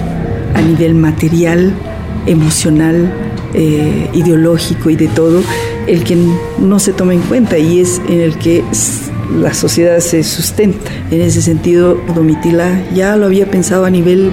a 0.54 0.60
nivel 0.60 0.94
material, 0.94 1.72
emocional, 2.26 3.12
eh, 3.54 4.08
ideológico 4.12 4.90
y 4.90 4.96
de 4.96 5.08
todo, 5.08 5.42
el 5.86 6.04
que 6.04 6.16
no 6.58 6.78
se 6.78 6.92
toma 6.92 7.14
en 7.14 7.20
cuenta 7.22 7.58
y 7.58 7.80
es 7.80 8.00
en 8.08 8.20
el 8.20 8.36
que 8.38 8.64
la 9.40 9.54
sociedad 9.54 10.00
se 10.00 10.22
sustenta. 10.22 10.90
En 11.10 11.20
ese 11.20 11.42
sentido, 11.42 11.98
Domitila 12.14 12.84
ya 12.94 13.16
lo 13.16 13.26
había 13.26 13.50
pensado 13.50 13.84
a 13.84 13.90
nivel 13.90 14.32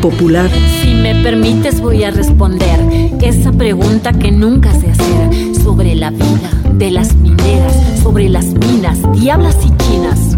popular. 0.00 0.50
Si 0.82 0.94
me 0.94 1.14
permites 1.22 1.80
voy 1.80 2.04
a 2.04 2.10
responder 2.10 2.80
esa 3.22 3.52
pregunta 3.52 4.12
que 4.12 4.32
nunca 4.32 4.72
se 4.72 4.90
hacer 4.90 5.54
sobre 5.62 5.94
la 5.94 6.10
vida 6.10 6.50
de 6.74 6.90
las 6.90 7.14
mineras, 7.14 7.74
sobre 8.02 8.28
las 8.28 8.46
minas, 8.46 8.98
diablas 9.12 9.56
y 9.64 9.84
chinas 9.84 10.36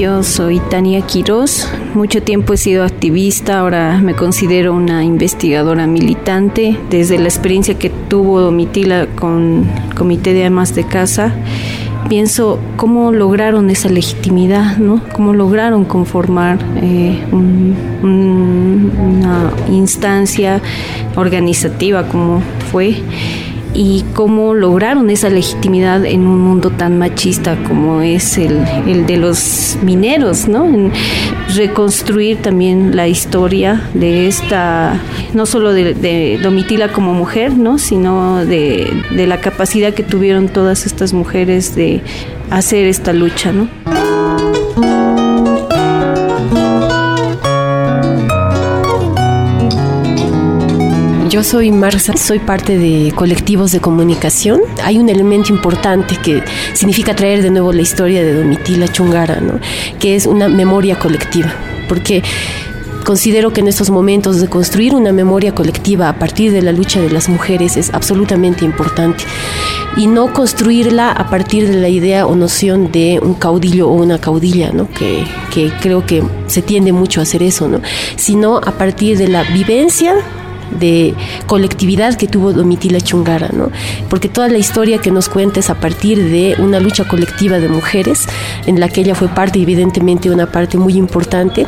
yo 0.00 0.22
soy 0.22 0.60
Tania 0.60 1.02
Quiroz. 1.02 1.68
Mucho 1.92 2.22
tiempo 2.22 2.54
he 2.54 2.56
sido 2.56 2.84
activista, 2.84 3.58
ahora 3.58 3.98
me 3.98 4.14
considero 4.14 4.72
una 4.72 5.04
investigadora 5.04 5.86
militante. 5.86 6.78
Desde 6.88 7.18
la 7.18 7.24
experiencia 7.24 7.78
que 7.78 7.90
tuvo 7.90 8.40
Domitila 8.40 9.08
con 9.08 9.68
el 9.88 9.94
Comité 9.94 10.32
de 10.32 10.46
Amas 10.46 10.74
de 10.74 10.84
Casa, 10.84 11.34
pienso 12.08 12.58
cómo 12.76 13.12
lograron 13.12 13.68
esa 13.68 13.90
legitimidad, 13.90 14.78
¿no? 14.78 15.02
Cómo 15.12 15.34
lograron 15.34 15.84
conformar 15.84 16.58
eh, 16.76 17.22
una 18.02 19.52
instancia 19.68 20.62
organizativa 21.14 22.08
como 22.08 22.40
fue 22.72 23.02
y 23.74 24.04
cómo 24.14 24.54
lograron 24.54 25.10
esa 25.10 25.28
legitimidad 25.28 26.04
en 26.04 26.26
un 26.26 26.40
mundo 26.40 26.70
tan 26.70 26.98
machista 26.98 27.56
como 27.64 28.00
es 28.00 28.36
el, 28.38 28.58
el 28.86 29.06
de 29.06 29.16
los 29.16 29.78
mineros, 29.82 30.48
¿no? 30.48 30.66
En 30.66 30.92
reconstruir 31.54 32.38
también 32.42 32.96
la 32.96 33.08
historia 33.08 33.88
de 33.94 34.26
esta, 34.28 35.00
no 35.34 35.46
solo 35.46 35.72
de, 35.72 35.94
de 35.94 36.38
Domitila 36.42 36.92
como 36.92 37.12
mujer, 37.14 37.52
¿no? 37.56 37.78
Sino 37.78 38.44
de, 38.44 38.90
de 39.10 39.26
la 39.26 39.40
capacidad 39.40 39.94
que 39.94 40.02
tuvieron 40.02 40.48
todas 40.48 40.86
estas 40.86 41.12
mujeres 41.12 41.74
de 41.74 42.00
hacer 42.50 42.86
esta 42.86 43.12
lucha, 43.12 43.52
¿no? 43.52 43.68
Yo 51.30 51.44
soy 51.44 51.70
Marza, 51.70 52.16
soy 52.16 52.40
parte 52.40 52.76
de 52.76 53.12
colectivos 53.14 53.70
de 53.70 53.78
comunicación. 53.78 54.62
Hay 54.82 54.98
un 54.98 55.08
elemento 55.08 55.52
importante 55.52 56.16
que 56.16 56.42
significa 56.74 57.14
traer 57.14 57.40
de 57.40 57.50
nuevo 57.50 57.72
la 57.72 57.82
historia 57.82 58.20
de 58.24 58.34
Domitila 58.34 58.88
Chungara, 58.88 59.40
¿no? 59.40 59.60
que 60.00 60.16
es 60.16 60.26
una 60.26 60.48
memoria 60.48 60.98
colectiva, 60.98 61.54
porque 61.88 62.24
considero 63.04 63.52
que 63.52 63.60
en 63.60 63.68
estos 63.68 63.90
momentos 63.90 64.40
de 64.40 64.48
construir 64.48 64.92
una 64.92 65.12
memoria 65.12 65.54
colectiva 65.54 66.08
a 66.08 66.18
partir 66.18 66.50
de 66.50 66.62
la 66.62 66.72
lucha 66.72 67.00
de 67.00 67.10
las 67.10 67.28
mujeres 67.28 67.76
es 67.76 67.94
absolutamente 67.94 68.64
importante 68.64 69.22
y 69.96 70.08
no 70.08 70.32
construirla 70.32 71.12
a 71.12 71.30
partir 71.30 71.68
de 71.68 71.76
la 71.76 71.88
idea 71.88 72.26
o 72.26 72.34
noción 72.34 72.90
de 72.90 73.20
un 73.22 73.34
caudillo 73.34 73.88
o 73.88 73.92
una 73.92 74.20
caudilla, 74.20 74.72
¿no? 74.72 74.90
que, 74.90 75.24
que 75.54 75.70
creo 75.80 76.04
que 76.04 76.24
se 76.48 76.60
tiende 76.60 76.90
mucho 76.90 77.20
a 77.20 77.22
hacer 77.22 77.44
eso, 77.44 77.68
¿no? 77.68 77.80
sino 78.16 78.56
a 78.56 78.72
partir 78.72 79.16
de 79.16 79.28
la 79.28 79.44
vivencia 79.44 80.16
de 80.78 81.14
colectividad 81.46 82.16
que 82.16 82.26
tuvo 82.26 82.52
Domitila 82.52 83.00
Chungara, 83.00 83.50
¿no? 83.52 83.70
Porque 84.08 84.28
toda 84.28 84.48
la 84.48 84.58
historia 84.58 84.98
que 84.98 85.10
nos 85.10 85.28
cuenta 85.28 85.60
es 85.60 85.70
a 85.70 85.74
partir 85.74 86.30
de 86.30 86.56
una 86.58 86.80
lucha 86.80 87.06
colectiva 87.06 87.58
de 87.58 87.68
mujeres, 87.68 88.26
en 88.66 88.80
la 88.80 88.88
que 88.88 89.00
ella 89.02 89.14
fue 89.14 89.28
parte, 89.28 89.60
evidentemente, 89.60 90.30
una 90.30 90.50
parte 90.50 90.78
muy 90.78 90.94
importante, 90.94 91.66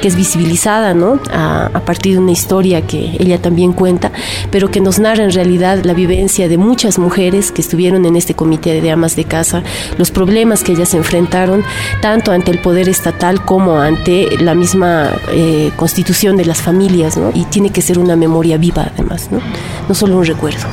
que 0.00 0.08
es 0.08 0.16
visibilizada, 0.16 0.94
¿no? 0.94 1.20
A, 1.32 1.66
a 1.66 1.80
partir 1.80 2.14
de 2.14 2.18
una 2.18 2.32
historia 2.32 2.82
que 2.82 3.16
ella 3.18 3.40
también 3.40 3.72
cuenta, 3.72 4.12
pero 4.50 4.70
que 4.70 4.80
nos 4.80 4.98
narra 4.98 5.24
en 5.24 5.32
realidad 5.32 5.84
la 5.84 5.94
vivencia 5.94 6.48
de 6.48 6.58
muchas 6.58 6.98
mujeres 6.98 7.52
que 7.52 7.62
estuvieron 7.62 8.04
en 8.06 8.16
este 8.16 8.34
comité 8.34 8.80
de 8.80 8.90
amas 8.90 9.16
de 9.16 9.24
casa, 9.24 9.62
los 9.98 10.10
problemas 10.10 10.62
que 10.62 10.72
ellas 10.72 10.94
enfrentaron, 10.94 11.62
tanto 12.00 12.32
ante 12.32 12.50
el 12.50 12.58
poder 12.58 12.88
estatal 12.88 13.44
como 13.44 13.78
ante 13.78 14.36
la 14.38 14.54
misma 14.54 15.10
eh, 15.32 15.70
constitución 15.76 16.36
de 16.36 16.44
las 16.44 16.62
familias, 16.62 17.16
¿no? 17.16 17.30
Y 17.34 17.44
tiene 17.44 17.70
que 17.70 17.82
ser 17.82 17.98
una 17.98 18.16
memoria 18.16 18.39
viva 18.42 18.90
además, 18.94 19.28
¿no? 19.30 19.40
No 19.88 19.94
solo 19.94 20.16
un 20.16 20.24
recuerdo. 20.24 20.66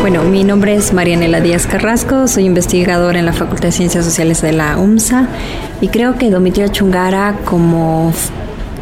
Bueno, 0.00 0.22
mi 0.24 0.44
nombre 0.44 0.74
es 0.74 0.92
Marianela 0.92 1.40
Díaz 1.40 1.66
Carrasco, 1.66 2.28
soy 2.28 2.44
investigadora 2.44 3.18
en 3.18 3.24
la 3.24 3.32
Facultad 3.32 3.68
de 3.68 3.72
Ciencias 3.72 4.04
Sociales 4.04 4.42
de 4.42 4.52
la 4.52 4.76
UMSA 4.76 5.28
y 5.80 5.88
creo 5.88 6.16
que 6.18 6.28
Domitila 6.28 6.70
Chungara 6.70 7.36
como 7.46 8.12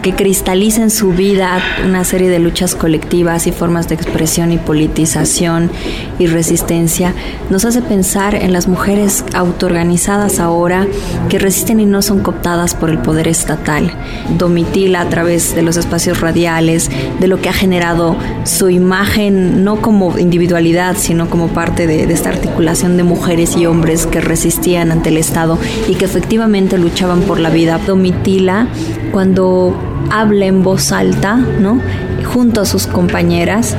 que 0.03 0.15
cristaliza 0.15 0.83
en 0.83 0.91
su 0.91 1.13
vida 1.13 1.63
una 1.85 2.03
serie 2.03 2.29
de 2.29 2.41
luchas 2.41 2.75
colectivas 2.75 3.47
y 3.47 3.53
formas 3.53 3.89
de 3.89 3.95
expresión 3.95 4.51
y 4.51 4.59
politización 4.59 5.71
y 6.19 6.27
resistencia, 6.27 7.15
nos 7.51 7.65
hace 7.65 7.83
pensar 7.83 8.35
en 8.35 8.53
las 8.53 8.67
mujeres 8.67 9.25
autoorganizadas 9.33 10.41
ahora 10.41 10.89
que 11.29 11.39
resisten 11.39 11.79
y 11.79 11.87
no 11.87 12.03
son 12.03 12.21
cooptadas 12.21 12.75
por 12.75 12.91
el 12.91 12.99
poder 12.99 13.29
estatal. 13.29 13.93
Domitila 14.37 15.03
a 15.03 15.09
través 15.09 15.55
de 15.55 15.63
los 15.63 15.77
espacios 15.77 16.21
radiales, 16.21 16.91
de 17.21 17.29
lo 17.29 17.41
que 17.41 17.49
ha 17.49 17.53
generado 17.53 18.17
su 18.45 18.71
imagen, 18.71 19.63
no 19.63 19.81
como 19.81 20.19
individualidad, 20.19 20.97
sino 20.99 21.31
como 21.31 21.49
parte 21.49 21.87
de, 21.87 22.09
de 22.09 22.15
esta 22.15 22.31
articulación 22.31 22.97
de 22.97 23.05
mujeres 23.05 23.57
y 23.57 23.67
hombres 23.67 24.07
que 24.07 24.21
resistían 24.21 24.91
ante 24.91 25.11
el 25.11 25.17
Estado 25.17 25.59
y 25.89 25.95
que 25.95 26.07
efectivamente 26.07 26.77
luchaban 26.77 27.21
por 27.21 27.39
la 27.39 27.51
vida. 27.51 27.79
Domitila, 27.87 28.67
cuando 29.13 29.77
habla 30.11 30.47
en 30.47 30.63
voz 30.63 30.91
alta, 30.91 31.37
¿no? 31.37 31.81
Junto 32.25 32.63
a 32.63 32.65
sus 32.65 32.87
compañeras, 32.87 33.77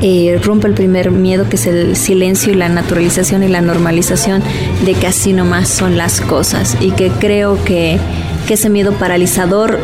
eh, 0.00 0.38
rompe 0.44 0.68
el 0.68 0.74
primer 0.74 1.10
miedo 1.10 1.48
que 1.48 1.56
es 1.56 1.66
el 1.66 1.96
silencio 1.96 2.52
y 2.52 2.56
la 2.56 2.68
naturalización 2.68 3.42
y 3.42 3.48
la 3.48 3.60
normalización 3.60 4.42
de 4.84 4.94
que 4.94 5.08
así 5.08 5.32
nomás 5.32 5.68
son 5.68 5.96
las 5.96 6.20
cosas 6.20 6.76
y 6.80 6.92
que 6.92 7.10
creo 7.10 7.62
que, 7.64 7.98
que 8.46 8.54
ese 8.54 8.70
miedo 8.70 8.92
paralizador 8.92 9.78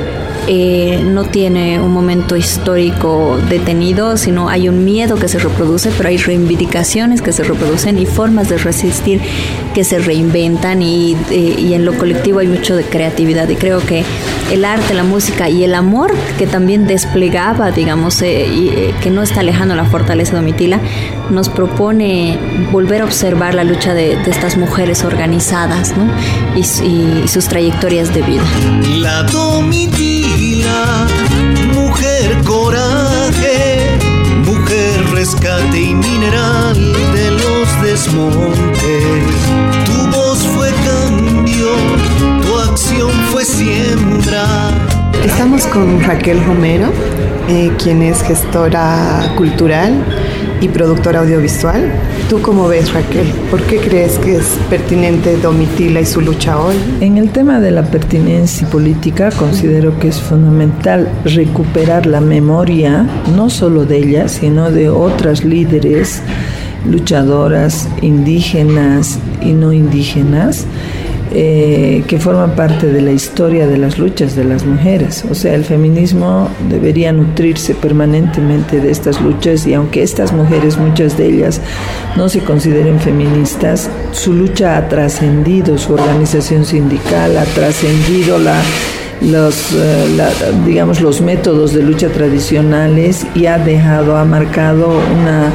eh, 0.47 1.03
no 1.05 1.25
tiene 1.25 1.81
un 1.81 1.93
momento 1.93 2.37
histórico 2.37 3.39
detenido, 3.49 4.17
sino 4.17 4.49
hay 4.49 4.69
un 4.69 4.85
miedo 4.85 5.17
que 5.17 5.29
se 5.29 5.39
reproduce, 5.39 5.91
pero 5.97 6.09
hay 6.09 6.17
reivindicaciones 6.17 7.23
que 7.23 7.33
se 7.33 7.45
reproducen 7.45 7.99
y 7.99 8.07
formas 8.07 8.49
de 8.49 8.59
resistir 8.59 9.21
que 9.75 9.85
se 9.85 9.99
reinventan 9.99 10.83
y, 10.83 11.17
eh, 11.31 11.57
y 11.59 11.75
en 11.75 11.85
lo 11.85 11.97
colectivo 11.97 12.39
hay 12.41 12.47
mucho 12.47 12.77
de 12.77 12.85
creatividad 12.85 13.49
y 13.49 13.57
creo 13.57 13.85
que 13.85 14.05
el 14.53 14.65
arte, 14.65 14.95
la 14.95 15.05
música 15.05 15.49
y 15.49 15.65
el 15.65 15.75
amor 15.75 16.15
que 16.39 16.47
también 16.47 16.87
desplegaba, 16.87 17.71
digamos, 17.71 18.21
eh, 18.23 18.95
que 19.03 19.11
no 19.11 19.23
está 19.23 19.43
lejano 19.43 19.75
la 19.75 19.85
fortaleza 19.85 20.33
de 20.33 20.39
Domitila, 20.39 20.81
nos 21.31 21.49
propone 21.49 22.39
volver 22.71 23.03
a 23.03 23.05
observar 23.05 23.55
la 23.55 23.65
lucha 23.65 23.95
de, 23.95 24.17
de 24.17 24.31
estas 24.31 24.57
mujeres 24.57 25.05
organizadas 25.05 25.95
¿no? 25.97 26.11
y, 26.55 26.61
y 26.61 27.29
sus 27.29 27.49
trayectorias 27.49 28.15
de 28.15 28.23
vida. 28.23 28.45
La 28.99 29.23
Domitila, 29.23 30.34
mujer 31.73 32.43
coraje, 32.45 33.99
mujer 34.45 35.05
rescate 35.13 35.81
y 35.81 35.95
mineral 35.95 36.75
de 37.15 37.31
los 37.31 37.83
desmontes. 37.83 39.25
Tu 39.87 40.07
voz 40.17 40.39
fue 40.39 40.71
cambio, 40.85 41.69
tu 42.43 42.59
acción 42.59 43.11
fue 43.31 43.45
siembra. 43.45 44.47
Estamos 45.25 45.67
con 45.67 46.03
Raquel 46.03 46.45
Romero, 46.45 46.93
eh, 47.49 47.73
quien 47.83 48.03
es 48.03 48.23
gestora 48.23 49.33
cultural 49.37 50.05
y 50.65 50.69
productora 50.69 51.21
audiovisual. 51.21 51.93
¿Tú 52.31 52.41
cómo 52.41 52.69
ves, 52.69 52.93
Raquel? 52.95 53.27
¿Por 53.51 53.61
qué 53.65 53.77
crees 53.77 54.19
que 54.19 54.37
es 54.37 54.59
pertinente 54.71 55.37
Domitila 55.37 56.01
y 56.01 56.07
su 56.07 56.23
lucha 56.23 56.59
hoy? 56.59 56.75
En 57.01 57.19
el 57.19 57.31
tema 57.31 57.61
de 57.61 57.71
la 57.71 57.83
pertinencia 57.83 58.67
política 58.69 59.31
considero 59.31 59.99
que 59.99 60.09
es 60.09 60.21
fundamental 60.21 61.09
recuperar 61.25 62.07
la 62.07 62.23
memoria, 62.23 63.07
no 63.37 63.51
solo 63.51 63.85
de 63.85 63.99
ella, 63.99 64.29
sino 64.29 64.71
de 64.71 64.89
otras 64.89 65.45
líderes 65.45 66.23
luchadoras 66.89 67.89
indígenas 68.01 69.19
y 69.43 69.53
no 69.53 69.73
indígenas 69.73 70.67
eh, 71.37 72.05
que 72.07 72.19
forman 72.21 72.55
parte 72.55 72.87
de 72.87 73.03
la 73.03 73.11
historia 73.11 73.67
de 73.67 73.77
las 73.77 73.99
luchas 73.99 74.37
de 74.37 74.45
las 74.45 74.65
mujeres. 74.65 75.25
O 75.29 75.35
sea, 75.35 75.55
el 75.55 75.65
feminismo 75.65 76.49
debería 76.69 77.13
nutrirse 77.13 77.75
permanentemente 77.75 78.81
de 78.81 78.91
estas 78.93 79.21
luchas 79.21 79.67
y 79.67 79.75
aunque 79.75 80.05
estas 80.05 80.33
mujeres, 80.33 80.79
muchas 80.79 81.19
de 81.19 81.27
ellas, 81.27 81.61
no 82.17 82.29
se 82.29 82.39
consideren 82.41 83.01
feministas, 83.01 83.91
su 84.13 84.33
lucha 84.33 84.77
ha 84.77 84.89
trascendido 84.89 85.77
su 85.77 85.95
organización 85.95 86.65
sindical, 86.65 87.37
ha 87.37 87.45
trascendido 87.45 88.39
la 88.39 88.63
los, 89.21 89.73
eh, 89.73 90.15
la, 90.17 90.31
digamos, 90.65 91.01
los 91.01 91.21
métodos 91.21 91.73
de 91.73 91.83
lucha 91.83 92.09
tradicionales 92.09 93.27
y 93.35 93.47
ha 93.47 93.59
dejado, 93.59 94.17
ha 94.17 94.25
marcado 94.25 94.89
una, 94.89 95.51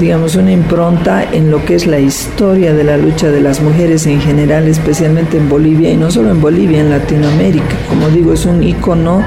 digamos, 0.00 0.36
una 0.36 0.52
impronta 0.52 1.24
en 1.32 1.50
lo 1.50 1.64
que 1.64 1.74
es 1.74 1.86
la 1.86 1.98
historia 1.98 2.74
de 2.74 2.84
la 2.84 2.96
lucha 2.96 3.30
de 3.30 3.40
las 3.40 3.60
mujeres 3.60 4.06
en 4.06 4.20
general, 4.20 4.68
especialmente 4.68 5.36
en 5.36 5.48
Bolivia 5.48 5.90
y 5.90 5.96
no 5.96 6.10
solo 6.10 6.30
en 6.30 6.40
Bolivia, 6.40 6.80
en 6.80 6.90
Latinoamérica. 6.90 7.76
Como 7.88 8.08
digo, 8.08 8.32
es 8.32 8.44
un 8.46 8.62
icono 8.62 9.22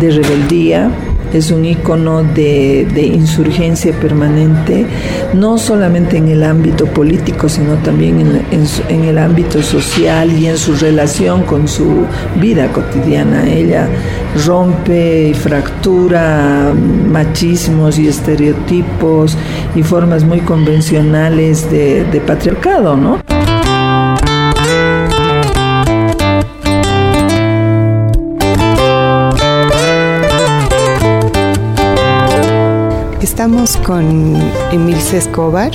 de 0.00 0.10
rebeldía, 0.10 0.90
es 1.32 1.50
un 1.50 1.64
icono 1.64 2.22
de, 2.22 2.86
de, 2.94 3.02
insurgencia 3.02 3.92
permanente, 3.92 4.86
no 5.34 5.58
solamente 5.58 6.16
en 6.16 6.28
el 6.28 6.42
ámbito 6.42 6.86
político, 6.86 7.48
sino 7.48 7.74
también 7.76 8.20
en, 8.20 8.66
en, 8.88 9.04
el 9.04 9.18
ámbito 9.18 9.62
social 9.62 10.32
y 10.32 10.46
en 10.46 10.58
su 10.58 10.74
relación 10.74 11.42
con 11.42 11.68
su 11.68 12.06
vida 12.40 12.68
cotidiana. 12.72 13.48
Ella 13.48 13.88
rompe 14.46 15.28
y 15.28 15.34
fractura 15.34 16.72
machismos 17.10 17.98
y 17.98 18.08
estereotipos 18.08 19.36
y 19.74 19.82
formas 19.82 20.24
muy 20.24 20.40
convencionales 20.40 21.70
de, 21.70 22.04
de 22.04 22.20
patriarcado, 22.20 22.96
¿no? 22.96 23.27
Estamos 33.38 33.76
con 33.76 34.34
Emilce 34.72 35.16
Escobar. 35.16 35.70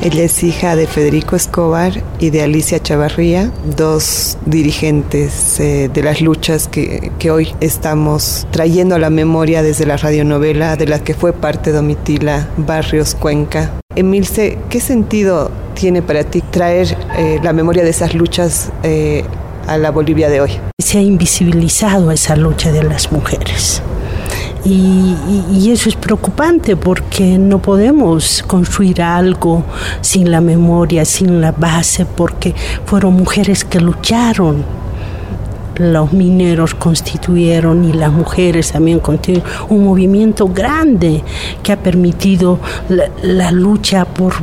Ella 0.00 0.24
es 0.24 0.42
hija 0.42 0.74
de 0.74 0.86
Federico 0.86 1.36
Escobar 1.36 1.92
y 2.18 2.30
de 2.30 2.40
Alicia 2.40 2.82
Chavarría, 2.82 3.52
dos 3.76 4.38
dirigentes 4.46 5.60
eh, 5.60 5.90
de 5.92 6.02
las 6.02 6.22
luchas 6.22 6.66
que, 6.66 7.12
hoy 7.30 7.54
estamos 7.60 8.46
trayendo 8.52 8.94
a 8.94 8.98
la 8.98 9.10
memoria 9.10 9.62
desde 9.62 9.84
la 9.84 9.98
radionovela 9.98 10.76
de 10.76 10.86
la 10.86 11.00
que 11.00 11.12
fue 11.12 11.34
parte 11.34 11.72
Domitila 11.72 12.48
Barrios 12.56 13.14
Cuenca. 13.14 13.70
Emilce, 13.94 14.58
¿qué 14.70 14.80
sentido 14.80 15.50
tiene 15.74 16.00
para 16.00 16.24
ti 16.24 16.40
traer 16.40 16.96
eh, 17.18 17.38
la 17.42 17.52
memoria 17.52 17.84
de 17.84 17.90
esas 17.90 18.14
luchas 18.14 18.72
eh, 18.82 19.24
a 19.66 19.76
la 19.76 19.90
Bolivia 19.90 20.30
de 20.30 20.40
hoy? 20.40 20.52
Se 20.78 20.96
ha 20.96 21.02
invisibilizado 21.02 22.10
esa 22.12 22.34
lucha 22.34 22.72
de 22.72 22.82
las 22.82 23.12
mujeres. 23.12 23.82
Y, 24.64 25.14
y, 25.52 25.70
eso 25.70 25.88
es 25.88 25.96
preocupante 25.96 26.76
porque 26.76 27.38
no 27.38 27.60
podemos 27.60 28.42
construir 28.46 29.00
algo 29.00 29.64
sin 30.00 30.30
la 30.30 30.40
memoria, 30.40 31.04
sin 31.04 31.40
la 31.40 31.52
base, 31.52 32.04
porque 32.04 32.54
fueron 32.84 33.14
mujeres 33.14 33.64
que 33.64 33.80
lucharon. 33.80 34.64
Los 35.76 36.12
mineros 36.12 36.74
constituyeron 36.74 37.84
y 37.84 37.92
las 37.92 38.12
mujeres 38.12 38.72
también 38.72 38.98
constituyeron 38.98 39.48
un 39.68 39.84
movimiento 39.84 40.48
grande 40.48 41.22
que 41.62 41.70
ha 41.70 41.76
permitido 41.76 42.58
la 43.22 43.52
lucha 43.52 44.04
por 44.04 44.34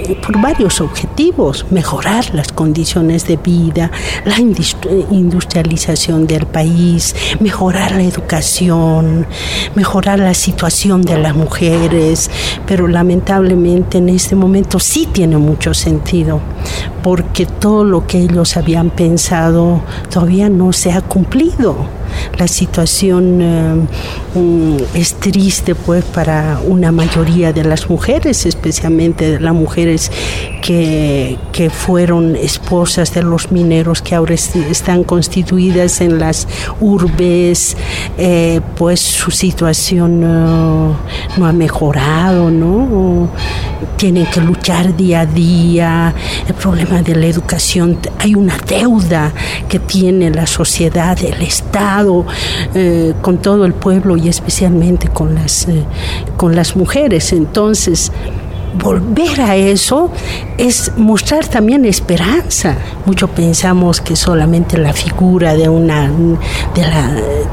por 0.00 0.40
varios 0.40 0.80
objetivos, 0.80 1.66
mejorar 1.70 2.34
las 2.34 2.52
condiciones 2.52 3.26
de 3.26 3.36
vida, 3.36 3.90
la 4.24 4.38
industrialización 4.38 6.26
del 6.26 6.46
país, 6.46 7.14
mejorar 7.40 7.92
la 7.92 8.02
educación, 8.02 9.26
mejorar 9.74 10.18
la 10.18 10.34
situación 10.34 11.02
de 11.02 11.18
las 11.18 11.34
mujeres, 11.34 12.30
pero 12.66 12.88
lamentablemente 12.88 13.98
en 13.98 14.08
este 14.08 14.36
momento 14.36 14.78
sí 14.78 15.08
tiene 15.12 15.36
mucho 15.36 15.74
sentido, 15.74 16.40
porque 17.02 17.46
todo 17.46 17.84
lo 17.84 18.06
que 18.06 18.18
ellos 18.18 18.56
habían 18.56 18.90
pensado 18.90 19.82
todavía 20.10 20.48
no 20.48 20.72
se 20.72 20.92
ha 20.92 21.00
cumplido 21.00 22.03
la 22.38 22.48
situación 22.48 23.40
eh, 23.40 24.86
es 24.94 25.14
triste 25.14 25.74
pues 25.74 26.04
para 26.04 26.60
una 26.66 26.92
mayoría 26.92 27.52
de 27.52 27.64
las 27.64 27.88
mujeres, 27.88 28.46
especialmente 28.46 29.38
las 29.40 29.54
mujeres 29.54 30.10
que, 30.62 31.38
que 31.52 31.70
fueron 31.70 32.36
esposas 32.36 33.14
de 33.14 33.22
los 33.22 33.52
mineros 33.52 34.02
que 34.02 34.14
ahora 34.14 34.34
están 34.34 35.04
constituidas 35.04 36.00
en 36.00 36.18
las 36.18 36.46
urbes, 36.80 37.76
eh, 38.18 38.60
pues 38.76 39.00
su 39.00 39.30
situación 39.30 40.20
no, 40.20 40.96
no 41.36 41.46
ha 41.46 41.52
mejorado, 41.52 42.50
¿no? 42.50 43.28
Tienen 43.96 44.26
que 44.26 44.40
luchar 44.40 44.96
día 44.96 45.20
a 45.20 45.26
día, 45.26 46.14
el 46.46 46.54
problema 46.54 47.02
de 47.02 47.16
la 47.16 47.26
educación, 47.26 47.98
hay 48.18 48.34
una 48.34 48.56
deuda 48.66 49.32
que 49.68 49.78
tiene 49.78 50.30
la 50.30 50.46
sociedad, 50.46 51.18
el 51.22 51.42
Estado, 51.42 52.03
eh, 52.74 53.14
con 53.20 53.38
todo 53.38 53.64
el 53.64 53.74
pueblo 53.74 54.16
y 54.16 54.28
especialmente 54.28 55.08
con 55.08 55.34
las, 55.34 55.68
eh, 55.68 55.84
con 56.36 56.54
las 56.54 56.76
mujeres. 56.76 57.32
Entonces, 57.32 58.12
volver 58.78 59.40
a 59.40 59.56
eso 59.56 60.10
es 60.58 60.92
mostrar 60.96 61.46
también 61.46 61.84
esperanza. 61.84 62.76
Mucho 63.06 63.28
pensamos 63.28 64.00
que 64.00 64.16
solamente 64.16 64.78
la 64.78 64.92
figura 64.92 65.54
de 65.54 65.68
una 65.68 66.10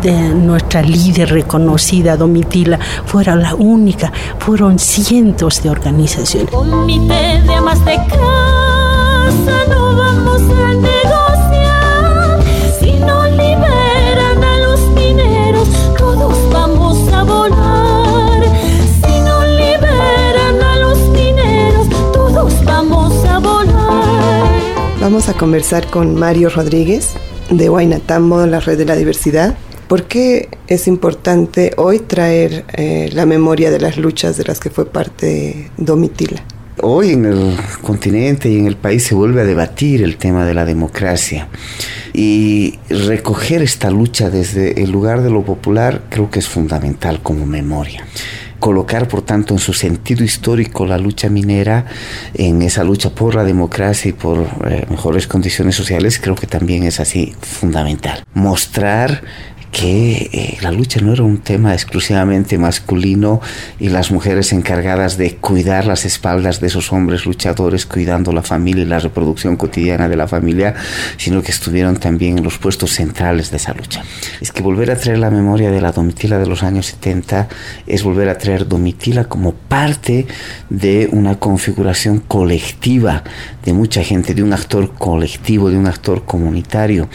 de 0.01 0.11
nuestra 0.33 0.81
líder 0.81 1.29
reconocida, 1.29 2.17
Domitila, 2.17 2.79
fuera 3.05 3.35
la 3.35 3.55
única. 3.55 4.11
Fueron 4.39 4.79
cientos 4.79 5.61
de 5.63 5.69
organizaciones. 5.69 6.49
Comité 6.49 7.41
de 7.45 7.53
amas 7.53 7.83
de 7.85 7.95
casa, 7.95 9.55
no 9.69 9.95
vamos 9.95 10.41
a 10.41 11.00
conversar 25.41 25.88
con 25.88 26.13
Mario 26.13 26.49
Rodríguez 26.49 27.15
de 27.49 27.67
Huaynatambo, 27.67 28.45
la 28.45 28.60
red 28.60 28.77
de 28.77 28.86
la 28.86 28.95
diversidad. 28.95 29.56
¿Por 29.88 30.04
qué 30.04 30.49
es 30.67 30.88
importante 30.88 31.73
hoy 31.77 31.97
traer 31.97 32.63
eh, 32.73 33.10
la 33.12 33.25
memoria 33.25 33.71
de 33.71 33.80
las 33.80 33.97
luchas 33.97 34.38
de 34.38 34.43
las 34.43 34.60
que 34.60 34.69
fue 34.69 34.86
parte 34.86 35.71
Domitila? 35.77 36.43
Hoy 36.84 37.13
en 37.13 37.25
el 37.25 37.58
continente 37.82 38.49
y 38.51 38.60
en 38.60 38.67
el 38.67 38.75
país 38.75 39.04
se 39.04 39.15
vuelve 39.15 39.41
a 39.41 39.43
debatir 39.43 40.04
el 40.04 40.17
tema 40.17 40.45
de 40.45 40.54
la 40.54 40.63
democracia 40.63 41.47
y 42.13 42.77
recoger 42.88 43.63
esta 43.63 43.89
lucha 43.89 44.30
desde 44.30 44.84
el 44.84 44.91
lugar 44.91 45.23
de 45.23 45.32
lo 45.32 45.43
popular 45.43 46.04
creo 46.10 46.30
que 46.30 46.38
es 46.38 46.47
fundamental 46.47 47.19
como 47.23 47.47
memoria 47.47 48.06
colocar, 48.62 49.08
por 49.08 49.24
tanto, 49.24 49.56
en 49.56 49.60
su 49.60 49.74
sentido 49.74 50.24
histórico 50.24 50.86
la 50.86 51.00
lucha 51.00 51.30
minera, 51.30 51.88
en 52.36 52.62
esa 52.62 52.84
lucha 52.86 53.10
por 53.10 53.36
la 53.36 53.43
democracia 53.43 54.10
y 54.10 54.13
por 54.13 54.47
eh, 54.69 54.86
mejores 54.89 55.28
condiciones 55.28 55.76
sociales, 55.76 56.19
creo 56.21 56.36
que 56.36 56.47
también 56.47 56.84
es 56.84 57.00
así 57.00 57.36
fundamental. 57.41 58.24
Mostrar 58.36 59.24
que 59.71 60.29
eh, 60.34 60.57
la 60.62 60.71
lucha 60.71 60.99
no 60.99 61.13
era 61.13 61.23
un 61.23 61.38
tema 61.38 61.73
exclusivamente 61.73 62.57
masculino 62.57 63.39
y 63.79 63.89
las 63.89 64.12
mujeres 64.12 64.51
encargadas 64.51 65.17
de 65.17 65.36
cuidar 65.38 65.86
las 65.86 66.05
espaldas 66.05 66.60
de 66.60 66.67
esos 66.67 66.91
hombres 66.91 67.25
luchadores, 67.25 67.86
cuidando 67.86 68.34
la 68.34 68.43
familia 68.43 68.84
y 68.84 68.88
la 68.88 68.99
reproducción 68.99 69.55
cotidiana 69.55 70.10
de 70.10 70.17
la 70.17 70.27
familia, 70.27 70.75
sino 71.17 71.41
que 71.41 71.51
estuvieron 71.51 71.97
también 71.97 72.38
en 72.38 72.43
los 72.43 72.57
puestos 72.57 72.91
centrales 72.91 73.49
de 73.49 73.57
esa 73.57 73.73
lucha. 73.73 74.03
Es 74.41 74.51
que 74.51 74.62
volver 74.62 74.91
a 74.91 74.97
traer 74.97 75.19
la 75.19 75.31
memoria 75.31 75.71
de 75.71 75.79
la 75.79 75.93
Domitila 75.93 76.38
de 76.38 76.47
los 76.47 76.63
años 76.63 76.88
70 76.88 77.47
es 77.88 78.03
volver 78.03 78.27
a 78.27 78.38
traer 78.38 78.67
Domitila 78.67 79.25
como 79.25 79.53
parte 79.53 80.27
de 80.69 81.07
una 81.12 81.39
configuración 81.39 82.19
colectiva 82.19 83.23
de 83.63 83.73
mucha 83.73 84.03
gente, 84.03 84.34
de 84.34 84.43
un 84.43 84.51
actor 84.51 84.93
colectivo, 84.95 85.69
de 85.69 85.77
un 85.77 85.88
actor 85.88 86.25
comunitario. 86.25 87.07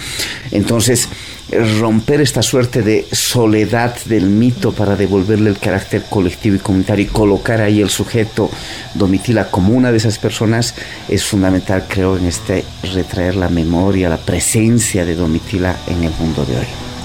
Entonces, 0.52 1.08
romper 1.50 2.20
esta 2.20 2.42
suerte 2.42 2.82
de 2.82 3.06
soledad 3.12 3.96
del 4.06 4.26
mito 4.26 4.72
para 4.72 4.96
devolverle 4.96 5.50
el 5.50 5.58
carácter 5.58 6.02
colectivo 6.08 6.56
y 6.56 6.58
comunitario 6.58 7.04
y 7.04 7.08
colocar 7.08 7.60
ahí 7.60 7.80
el 7.80 7.90
sujeto 7.90 8.50
Domitila 8.94 9.48
como 9.50 9.72
una 9.72 9.92
de 9.92 9.98
esas 9.98 10.18
personas 10.18 10.74
es 11.08 11.24
fundamental 11.24 11.84
creo 11.88 12.16
en 12.16 12.26
este 12.26 12.64
retraer 12.94 13.36
la 13.36 13.48
memoria, 13.48 14.08
la 14.08 14.16
presencia 14.16 15.04
de 15.04 15.14
Domitila 15.14 15.76
en 15.86 16.04
el 16.04 16.12
mundo 16.18 16.44
de 16.44 16.58
hoy. 16.58 16.95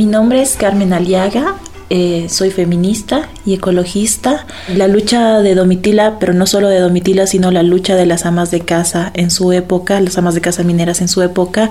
Mi 0.00 0.06
nombre 0.06 0.40
es 0.40 0.56
Carmen 0.56 0.94
Aliaga, 0.94 1.56
eh, 1.92 2.28
soy 2.28 2.50
feminista 2.50 3.28
y 3.44 3.54
ecologista. 3.54 4.46
La 4.76 4.86
lucha 4.86 5.40
de 5.40 5.56
Domitila, 5.56 6.18
pero 6.20 6.32
no 6.32 6.46
solo 6.46 6.68
de 6.68 6.78
Domitila, 6.78 7.26
sino 7.26 7.50
la 7.50 7.64
lucha 7.64 7.96
de 7.96 8.06
las 8.06 8.26
amas 8.26 8.52
de 8.52 8.60
casa 8.60 9.10
en 9.14 9.30
su 9.32 9.52
época, 9.52 10.00
las 10.00 10.16
amas 10.16 10.34
de 10.34 10.40
casa 10.40 10.62
mineras 10.62 11.00
en 11.00 11.08
su 11.08 11.20
época, 11.22 11.68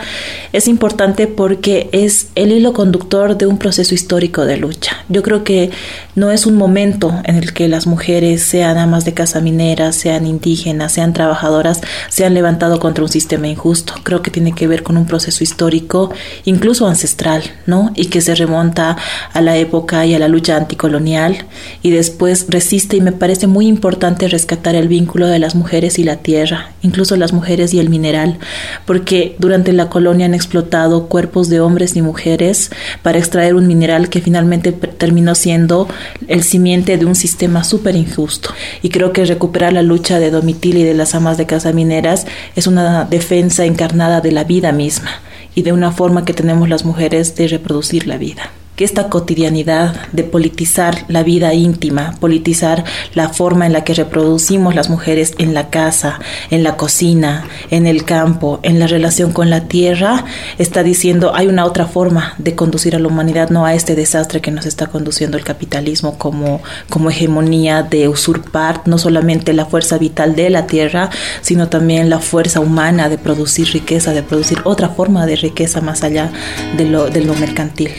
es 0.52 0.68
importante 0.68 1.28
porque 1.28 1.90
es 1.94 2.28
el 2.36 2.52
hilo 2.52 2.74
conductor 2.74 3.38
de 3.38 3.46
un 3.46 3.58
proceso 3.58 3.96
histórico 3.96 4.46
de 4.46 4.58
lucha. 4.58 4.98
Yo 5.08 5.24
creo 5.24 5.46
que 5.46 5.72
no 6.16 6.32
es 6.32 6.46
un 6.46 6.56
momento 6.56 7.22
en 7.24 7.38
el 7.38 7.54
que 7.54 7.70
las 7.70 7.88
mujeres, 7.88 8.44
sean 8.44 8.78
amas 8.78 9.06
de 9.06 9.14
casa 9.14 9.40
mineras, 9.40 9.96
sean 9.96 10.28
indígenas, 10.28 10.92
sean 10.92 11.14
trabajadoras, 11.14 11.80
se 12.10 12.26
han 12.26 12.34
levantado 12.34 12.82
contra 12.82 13.06
un 13.06 13.10
sistema 13.10 13.48
injusto. 13.48 13.94
Creo 14.04 14.22
que 14.22 14.32
tiene 14.32 14.54
que 14.54 14.68
ver 14.68 14.84
con 14.84 14.98
un 14.98 15.06
proceso 15.06 15.46
histórico, 15.46 16.12
incluso 16.44 16.88
ancestral, 16.88 17.44
¿no? 17.66 17.92
Y 17.96 18.08
que 18.08 18.20
se 18.20 18.36
remonta 18.36 18.98
a 19.32 19.42
la 19.42 19.56
época 19.56 20.09
a 20.16 20.20
la 20.20 20.28
lucha 20.28 20.58
anticolonial 20.58 21.46
y 21.82 21.92
después 21.92 22.46
resiste 22.50 22.98
y 22.98 23.02
me 23.02 23.12
parece 23.12 23.48
muy 23.48 23.68
importante 23.68 24.28
rescatar 24.28 24.76
el 24.76 24.88
vínculo 24.88 25.28
de 25.28 25.40
las 25.40 25.56
mujeres 25.56 26.00
y 26.00 26.04
la 26.04 26.18
tierra, 26.18 26.72
incluso 26.82 27.16
las 27.16 27.34
mujeres 27.34 27.74
y 27.74 27.80
el 27.80 27.90
mineral, 27.90 28.38
porque 28.86 29.36
durante 29.40 29.74
la 29.74 29.90
colonia 29.90 30.26
han 30.26 30.34
explotado 30.34 31.08
cuerpos 31.08 31.50
de 31.50 31.60
hombres 31.60 31.96
y 31.96 32.02
mujeres 32.02 32.72
para 33.02 33.18
extraer 33.18 33.56
un 33.56 33.68
mineral 33.68 34.10
que 34.10 34.22
finalmente 34.22 34.72
terminó 34.72 35.36
siendo 35.36 35.88
el 36.28 36.44
simiente 36.44 36.98
de 36.98 37.06
un 37.06 37.16
sistema 37.16 37.64
súper 37.64 37.96
injusto. 37.96 38.52
Y 38.82 38.90
creo 38.90 39.14
que 39.14 39.26
recuperar 39.26 39.74
la 39.74 39.84
lucha 39.84 40.20
de 40.20 40.32
Domitil 40.32 40.78
y 40.78 40.84
de 40.84 40.94
las 40.94 41.16
amas 41.16 41.38
de 41.38 41.46
casa 41.46 41.74
mineras 41.74 42.26
es 42.56 42.68
una 42.68 43.06
defensa 43.06 43.66
encarnada 43.66 44.22
de 44.22 44.32
la 44.32 44.44
vida 44.44 44.72
misma 44.72 45.10
y 45.56 45.64
de 45.64 45.74
una 45.74 45.92
forma 45.92 46.26
que 46.26 46.34
tenemos 46.34 46.70
las 46.70 46.86
mujeres 46.86 47.36
de 47.36 47.48
reproducir 47.48 48.08
la 48.08 48.18
vida 48.18 48.52
que 48.80 48.86
esta 48.86 49.10
cotidianidad 49.10 50.08
de 50.14 50.24
politizar 50.24 51.04
la 51.10 51.22
vida 51.22 51.54
íntima, 51.54 52.16
politizar 52.22 52.86
la 53.14 53.28
forma 53.28 53.66
en 53.66 53.74
la 53.74 53.84
que 53.84 53.94
reproducimos 53.94 54.74
las 54.74 54.90
mujeres 54.90 55.34
en 55.38 55.54
la 55.54 55.70
casa, 55.70 56.22
en 56.50 56.64
la 56.64 56.78
cocina, 56.78 57.44
en 57.72 57.88
el 57.88 58.06
campo, 58.06 58.62
en 58.64 58.80
la 58.80 58.88
relación 58.88 59.34
con 59.34 59.50
la 59.50 59.68
tierra, 59.68 60.24
está 60.60 60.82
diciendo 60.82 61.36
hay 61.36 61.48
una 61.48 61.66
otra 61.66 61.88
forma 61.88 62.36
de 62.38 62.56
conducir 62.56 62.96
a 62.96 63.00
la 63.00 63.10
humanidad, 63.10 63.50
no 63.50 63.66
a 63.66 63.74
este 63.74 63.96
desastre 63.96 64.40
que 64.40 64.50
nos 64.50 64.66
está 64.66 64.88
conduciendo 64.88 65.36
el 65.36 65.44
capitalismo 65.44 66.18
como, 66.18 66.62
como 66.90 67.10
hegemonía 67.10 67.84
de 67.84 68.08
usurpar 68.08 68.84
no 68.86 68.98
solamente 68.98 69.52
la 69.52 69.66
fuerza 69.66 69.98
vital 69.98 70.38
de 70.38 70.50
la 70.50 70.68
tierra, 70.68 71.10
sino 71.42 71.68
también 71.68 72.10
la 72.10 72.20
fuerza 72.20 72.62
humana 72.62 73.10
de 73.10 73.18
producir 73.18 73.68
riqueza, 73.74 74.14
de 74.14 74.24
producir 74.24 74.60
otra 74.64 74.88
forma 74.88 75.26
de 75.26 75.36
riqueza 75.36 75.82
más 75.82 76.02
allá 76.04 76.32
de 76.78 76.86
lo, 76.86 77.10
de 77.10 77.26
lo 77.26 77.36
mercantil. 77.36 77.92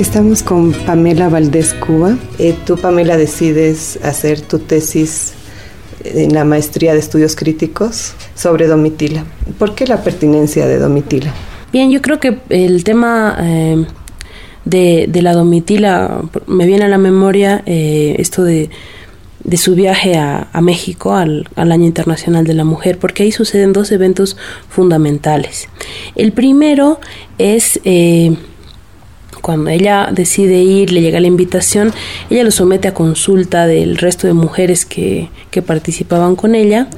Estamos 0.00 0.42
con 0.42 0.72
Pamela 0.72 1.28
Valdés 1.28 1.72
Cuba. 1.72 2.18
Eh, 2.40 2.52
tú, 2.66 2.76
Pamela, 2.76 3.16
decides 3.16 3.96
hacer 4.02 4.40
tu 4.40 4.58
tesis 4.58 5.34
en 6.02 6.34
la 6.34 6.44
maestría 6.44 6.92
de 6.92 6.98
estudios 6.98 7.36
críticos 7.36 8.14
sobre 8.34 8.66
Domitila. 8.66 9.24
¿Por 9.56 9.76
qué 9.76 9.86
la 9.86 10.02
pertinencia 10.02 10.66
de 10.66 10.78
Domitila? 10.78 11.32
Bien, 11.72 11.92
yo 11.92 12.02
creo 12.02 12.18
que 12.18 12.38
el 12.48 12.82
tema 12.82 13.36
eh, 13.40 13.86
de, 14.64 15.06
de, 15.08 15.22
la 15.22 15.32
Domitila 15.32 16.22
me 16.48 16.66
viene 16.66 16.86
a 16.86 16.88
la 16.88 16.98
memoria 16.98 17.62
eh, 17.64 18.16
esto 18.18 18.42
de, 18.42 18.70
de, 19.44 19.56
su 19.56 19.76
viaje 19.76 20.16
a, 20.16 20.48
a 20.52 20.60
México 20.60 21.14
al, 21.14 21.48
al, 21.54 21.70
Año 21.70 21.84
Internacional 21.84 22.44
de 22.44 22.54
la 22.54 22.64
Mujer, 22.64 22.98
porque 22.98 23.22
ahí 23.22 23.30
suceden 23.30 23.72
dos 23.72 23.92
eventos 23.92 24.36
fundamentales. 24.68 25.68
El 26.16 26.32
primero 26.32 26.98
es 27.38 27.80
eh, 27.84 28.36
cuando 29.44 29.68
ella 29.68 30.08
decide 30.10 30.62
ir, 30.62 30.90
le 30.90 31.02
llega 31.02 31.20
la 31.20 31.26
invitación, 31.26 31.92
ella 32.30 32.44
lo 32.44 32.50
somete 32.50 32.88
a 32.88 32.94
consulta 32.94 33.66
del 33.66 33.98
resto 33.98 34.26
de 34.26 34.32
mujeres 34.32 34.86
que, 34.86 35.28
que 35.50 35.60
participaban 35.60 36.34
con 36.34 36.54
ella. 36.54 36.88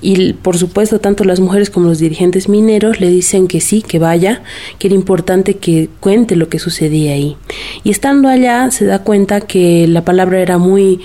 Y 0.00 0.34
por 0.34 0.56
supuesto, 0.56 1.00
tanto 1.00 1.24
las 1.24 1.40
mujeres 1.40 1.70
como 1.70 1.88
los 1.88 1.98
dirigentes 1.98 2.48
mineros 2.48 3.00
le 3.00 3.08
dicen 3.08 3.48
que 3.48 3.60
sí, 3.60 3.82
que 3.82 3.98
vaya, 3.98 4.44
que 4.78 4.86
era 4.86 4.94
importante 4.94 5.56
que 5.56 5.88
cuente 5.98 6.36
lo 6.36 6.48
que 6.48 6.60
sucedía 6.60 7.14
ahí. 7.14 7.36
Y 7.82 7.90
estando 7.90 8.28
allá 8.28 8.70
se 8.70 8.84
da 8.84 9.00
cuenta 9.00 9.40
que 9.40 9.88
la 9.88 10.04
palabra 10.04 10.40
era 10.40 10.58
muy, 10.58 11.00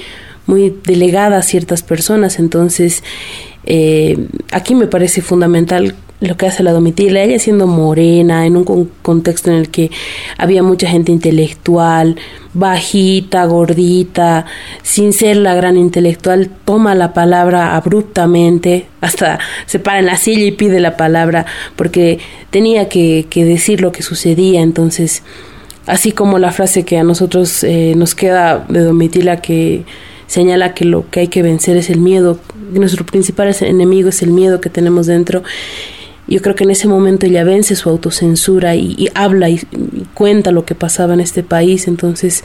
muy 0.45 0.75
delegada 0.85 1.37
a 1.37 1.41
ciertas 1.41 1.81
personas, 1.81 2.37
entonces 2.37 3.03
eh, 3.65 4.27
aquí 4.51 4.75
me 4.75 4.85
parece 4.85 5.23
fundamental 5.23 5.95
lo 6.19 6.35
que 6.35 6.47
hace 6.47 6.63
la 6.63 6.71
Domitila, 6.71 7.21
ella 7.21 7.37
siendo 7.37 7.67
morena, 7.67 8.45
en 8.45 8.57
un 8.57 8.89
contexto 9.03 9.51
en 9.51 9.57
el 9.57 9.69
que 9.69 9.91
había 10.37 10.63
mucha 10.63 10.89
gente 10.89 11.11
intelectual, 11.11 12.15
bajita, 12.53 13.45
gordita, 13.45 14.45
sin 14.81 15.13
ser 15.13 15.37
la 15.37 15.53
gran 15.53 15.77
intelectual, 15.77 16.49
toma 16.65 16.95
la 16.95 17.13
palabra 17.13 17.75
abruptamente, 17.75 18.87
hasta 18.99 19.39
se 19.67 19.77
para 19.77 19.99
en 19.99 20.07
la 20.07 20.17
silla 20.17 20.45
y 20.45 20.51
pide 20.51 20.79
la 20.79 20.97
palabra, 20.97 21.45
porque 21.75 22.19
tenía 22.49 22.89
que, 22.89 23.27
decir 23.31 23.81
lo 23.81 23.91
que 23.91 24.01
sucedía, 24.01 24.61
entonces, 24.61 25.21
así 25.85 26.11
como 26.11 26.39
la 26.39 26.51
frase 26.51 26.83
que 26.83 26.97
a 26.97 27.03
nosotros 27.03 27.63
eh, 27.63 27.93
nos 27.95 28.15
queda 28.15 28.65
de 28.69 28.79
Domitila 28.79 29.39
que 29.39 29.83
señala 30.25 30.73
que 30.73 30.83
lo 30.83 31.09
que 31.09 31.21
hay 31.21 31.27
que 31.27 31.43
vencer 31.43 31.77
es 31.77 31.91
el 31.91 31.99
miedo, 31.99 32.39
nuestro 32.71 33.05
principal 33.05 33.55
enemigo 33.61 34.09
es 34.09 34.23
el 34.23 34.31
miedo 34.31 34.59
que 34.59 34.71
tenemos 34.71 35.05
dentro 35.05 35.43
yo 36.27 36.41
creo 36.41 36.55
que 36.55 36.65
en 36.65 36.71
ese 36.71 36.87
momento 36.87 37.25
ella 37.25 37.43
vence 37.43 37.75
su 37.75 37.89
autocensura 37.89 38.75
y, 38.75 39.09
habla 39.15 39.49
y, 39.49 39.61
cuenta 40.13 40.51
lo 40.51 40.65
que 40.65 40.75
pasaba 40.75 41.13
en 41.13 41.21
este 41.21 41.43
país. 41.43 41.87
Entonces, 41.87 42.43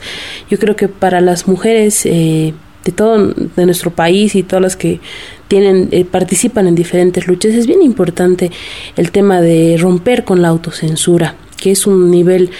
yo 0.49 0.57
creo 0.57 0.75
que 0.75 0.87
para 0.87 1.21
las 1.21 1.47
mujeres 1.47 2.05
eh, 2.05 2.53
de 2.85 2.91
todo 2.91 3.27
de 3.27 3.65
nuestro 3.65 3.91
país 3.91 4.35
y 4.35 4.43
todas 4.43 4.61
las 4.61 4.75
que 4.75 4.99
tienen 5.47 5.89
eh, 5.91 6.05
participan 6.05 6.67
en 6.67 6.75
diferentes 6.75 7.27
luchas 7.27 7.53
es 7.53 7.67
bien 7.67 7.81
importante 7.81 8.51
el 8.95 9.11
tema 9.11 9.41
de 9.41 9.77
romper 9.79 10.23
con 10.23 10.41
la 10.41 10.49
autocensura, 10.49 11.35
que 11.57 11.71
es 11.71 11.85
un 11.85 12.09
nivel 12.09 12.51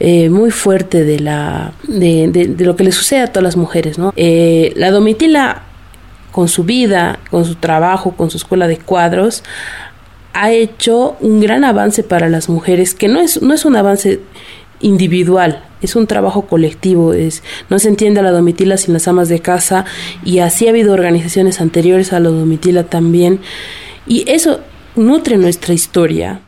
eh, 0.00 0.28
muy 0.30 0.50
fuerte 0.50 1.04
de 1.04 1.20
la 1.20 1.72
de, 1.86 2.28
de, 2.28 2.64
lo 2.64 2.76
que 2.76 2.84
le 2.84 2.92
sucede 2.92 3.20
a 3.20 3.26
todas 3.28 3.44
las 3.44 3.56
mujeres, 3.56 3.98
¿no? 3.98 4.12
la 4.16 4.90
Domitila 4.90 5.62
con 6.32 6.48
su 6.48 6.64
vida, 6.64 7.18
con 7.30 7.44
su 7.44 7.56
trabajo, 7.56 8.12
con 8.12 8.30
su 8.30 8.38
escuela 8.38 8.66
de 8.66 8.78
cuadros, 8.78 9.44
ha 10.34 10.52
hecho 10.52 11.16
un 11.20 11.40
gran 11.40 11.64
avance 11.64 12.02
para 12.02 12.28
las 12.28 12.48
mujeres, 12.48 12.94
que 12.94 13.08
no 13.08 13.20
es, 13.20 13.42
no 13.42 13.54
es 13.54 13.64
un 13.64 13.76
avance 13.76 14.20
individual, 14.80 15.64
es 15.80 15.96
un 15.96 16.06
trabajo 16.06 16.42
colectivo, 16.46 17.12
es, 17.12 17.42
no 17.70 17.78
se 17.78 17.88
entiende 17.88 18.22
la 18.22 18.30
domitila 18.30 18.76
sin 18.76 18.94
las 18.94 19.08
amas 19.08 19.28
de 19.28 19.40
casa 19.40 19.84
y 20.24 20.38
así 20.40 20.66
ha 20.66 20.70
habido 20.70 20.92
organizaciones 20.92 21.60
anteriores 21.60 22.12
a 22.12 22.20
la 22.20 22.30
domitila 22.30 22.84
también 22.84 23.40
y 24.06 24.28
eso 24.28 24.60
nutre 24.96 25.36
nuestra 25.36 25.74
historia. 25.74 26.40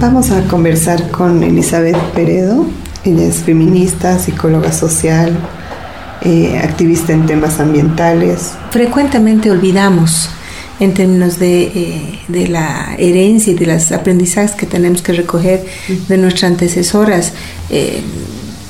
Vamos 0.00 0.30
a 0.30 0.42
conversar 0.48 1.10
con 1.10 1.42
Elizabeth 1.42 1.98
Peredo, 2.14 2.64
ella 3.04 3.24
es 3.24 3.36
feminista, 3.36 4.18
psicóloga 4.18 4.72
social, 4.72 5.36
eh, 6.22 6.60
activista 6.62 7.12
en 7.12 7.26
temas 7.26 7.60
ambientales. 7.60 8.52
Frecuentemente 8.70 9.50
olvidamos 9.50 10.28
en 10.78 10.94
términos 10.94 11.38
de, 11.38 11.62
eh, 11.62 12.18
de, 12.28 12.48
la 12.48 12.94
herencia 12.98 13.52
y 13.52 13.56
de 13.56 13.66
los 13.66 13.92
aprendizajes 13.92 14.52
que 14.52 14.66
tenemos 14.66 15.02
que 15.02 15.12
recoger 15.12 15.64
de 16.08 16.18
nuestras 16.18 16.52
antecesoras. 16.52 17.32
Eh, 17.70 18.02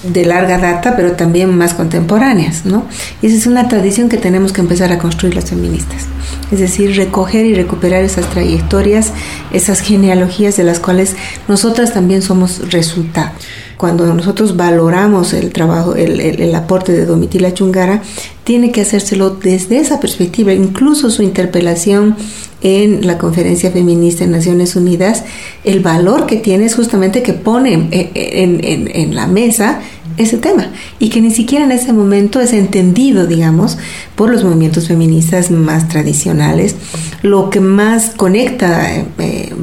de 0.03 0.25
larga 0.25 0.57
data, 0.57 0.97
pero 0.97 1.13
también 1.13 1.55
más 1.55 1.75
contemporáneas, 1.75 2.65
¿no? 2.65 2.87
Y 3.21 3.27
esa 3.27 3.37
es 3.37 3.47
una 3.47 3.69
tradición 3.69 4.09
que 4.09 4.17
tenemos 4.17 4.51
que 4.51 4.63
empezar 4.63 4.91
a 4.93 4.99
construir 4.99 5.35
las 5.35 5.51
feministas. 5.51 6.07
Es 6.51 6.59
decir, 6.59 6.97
recoger 6.97 7.45
y 7.45 7.55
recuperar 7.55 8.03
esas 8.03 8.25
trayectorias, 8.31 9.13
esas 9.53 9.81
genealogías 9.81 10.57
de 10.57 10.65
las 10.65 10.81
cuales 10.81 11.17
nosotras 11.49 11.93
también 11.93 12.23
somos 12.23 12.71
resultado 12.71 13.33
cuando 13.81 14.13
nosotros 14.13 14.59
valoramos 14.59 15.33
el 15.33 15.55
trabajo, 15.55 15.95
el, 15.95 16.55
aporte 16.55 16.93
de 16.93 17.07
Domitila 17.07 17.55
Chungara, 17.55 18.03
tiene 18.45 18.73
que 18.73 18.83
hacérselo 18.83 19.31
desde 19.31 19.79
esa 19.79 20.01
perspectiva. 20.01 20.53
Incluso 20.53 21.09
su 21.09 21.23
interpelación 21.23 22.15
en 22.61 23.07
la 23.07 23.17
conferencia 23.17 23.71
feminista 23.71 24.23
en 24.23 24.33
Naciones 24.33 24.77
Unidas, 24.77 25.25
el 25.65 25.81
valor 25.81 26.27
que 26.27 26.37
tiene 26.37 26.67
es 26.67 26.75
justamente 26.75 27.23
que 27.23 27.33
pone 27.33 27.73
en, 27.73 28.91
en 28.93 29.15
la 29.15 29.27
mesa 29.27 29.81
ese 30.21 30.39
tema 30.39 30.69
y 30.99 31.09
que 31.09 31.21
ni 31.21 31.31
siquiera 31.31 31.65
en 31.65 31.73
ese 31.73 31.93
momento 31.93 32.41
es 32.41 32.53
entendido, 32.53 33.27
digamos, 33.27 33.79
por 34.15 34.31
los 34.31 34.45
movimientos 34.45 34.89
feministas 34.89 35.51
más 35.51 35.89
tradicionales. 35.89 36.77
Lo 37.23 37.51
que 37.51 37.61
más 37.61 38.11
conecta 38.17 38.95
eh, 38.95 39.07
eh 39.19 39.55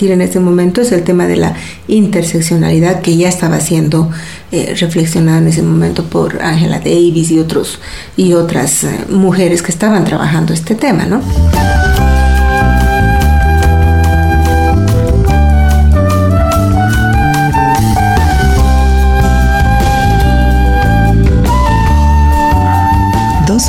en 0.00 0.20
ese 0.22 0.40
momento 0.40 0.80
es 0.80 0.92
el 0.92 1.02
tema 1.02 1.26
de 1.26 1.36
la 1.36 1.54
interseccionalidad 1.88 3.02
que 3.02 3.16
ya 3.16 3.28
estaba 3.28 3.60
siendo 3.60 4.10
eh, 4.50 4.74
reflexionada 4.78 5.38
en 5.38 5.48
ese 5.48 5.62
momento 5.62 6.04
por 6.04 6.40
Angela 6.42 6.78
Davis 6.78 7.30
y 7.30 7.38
otros 7.38 7.80
y 8.16 8.32
otras 8.32 8.84
eh, 8.84 8.88
mujeres 9.10 9.62
que 9.62 9.70
estaban 9.70 10.04
trabajando 10.04 10.54
este 10.54 10.74
tema, 10.74 11.04
¿no? 11.04 11.20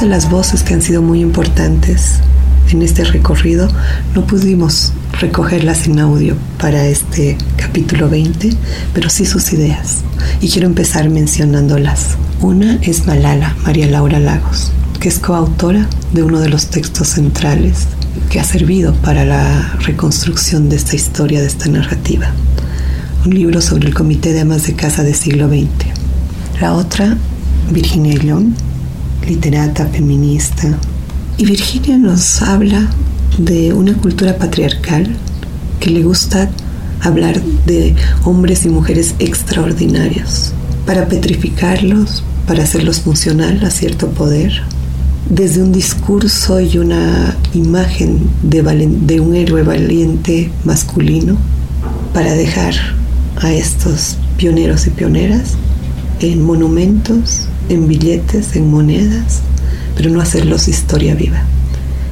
De 0.02 0.06
las 0.06 0.30
voces 0.30 0.64
que 0.64 0.74
han 0.74 0.82
sido 0.82 1.02
muy 1.02 1.20
importantes 1.20 2.20
en 2.72 2.82
este 2.84 3.04
recorrido 3.04 3.68
no 4.16 4.26
pudimos 4.26 4.94
recogerlas 5.20 5.88
en 5.88 6.00
audio 6.00 6.38
para 6.58 6.86
este 6.86 7.38
capítulo 7.58 8.10
20, 8.10 8.52
pero 8.94 9.10
sí 9.10 9.26
sus 9.26 9.52
ideas. 9.52 9.98
Y 10.40 10.50
quiero 10.50 10.68
empezar 10.68 11.10
mencionándolas. 11.10 12.16
Una 12.40 12.76
es 12.82 13.08
Malala, 13.08 13.58
María 13.64 13.88
Laura 13.88 14.20
Lagos, 14.20 14.72
que 15.02 15.10
es 15.10 15.20
coautora 15.20 15.90
de 16.14 16.24
uno 16.24 16.40
de 16.40 16.50
los 16.50 16.68
textos 16.68 17.10
centrales 17.10 17.88
que 18.30 18.40
ha 18.40 18.46
servido 18.46 18.94
para 18.94 19.26
la 19.26 19.74
reconstrucción 19.82 20.70
de 20.70 20.78
esta 20.78 20.96
historia, 20.96 21.42
de 21.42 21.48
esta 21.48 21.68
narrativa. 21.68 22.32
Un 23.26 23.34
libro 23.34 23.60
sobre 23.60 23.88
el 23.88 23.94
Comité 23.94 24.32
de 24.32 24.42
Amas 24.42 24.66
de 24.66 24.76
Casa 24.76 25.04
del 25.04 25.16
siglo 25.16 25.50
XX. 25.50 25.68
La 26.62 26.74
otra, 26.74 27.18
Virginia 27.72 28.14
Young, 28.14 28.54
literata, 29.30 29.86
feminista. 29.86 30.78
Y 31.38 31.46
Virginia 31.46 31.98
nos 31.98 32.42
habla 32.42 32.90
de 33.38 33.74
una 33.74 33.94
cultura 33.94 34.38
patriarcal 34.38 35.08
que 35.80 35.92
le 35.92 36.04
gusta 36.04 36.50
hablar 37.02 37.42
de 37.66 37.96
hombres 38.26 38.66
y 38.66 38.70
mujeres 38.70 39.16
extraordinarios, 39.20 40.52
para 40.86 41.08
petrificarlos, 41.08 42.24
para 42.48 42.64
hacerlos 42.64 43.02
funcional 43.02 43.64
a 43.64 43.70
cierto 43.70 44.10
poder, 44.10 44.52
desde 45.30 45.62
un 45.62 45.72
discurso 45.72 46.60
y 46.60 46.80
una 46.80 47.38
imagen 47.54 48.20
de, 48.42 48.64
de 48.64 49.20
un 49.20 49.36
héroe 49.36 49.62
valiente 49.62 50.52
masculino, 50.66 51.38
para 52.14 52.34
dejar 52.34 52.74
a 53.38 53.54
estos 53.54 54.18
pioneros 54.38 54.88
y 54.88 54.90
pioneras 54.90 55.54
en 56.20 56.44
monumentos 56.44 57.49
en 57.70 57.88
billetes, 57.88 58.56
en 58.56 58.70
monedas, 58.70 59.42
pero 59.96 60.10
no 60.10 60.22
hacerlos 60.22 60.68
historia 60.68 61.16
viva. 61.16 61.44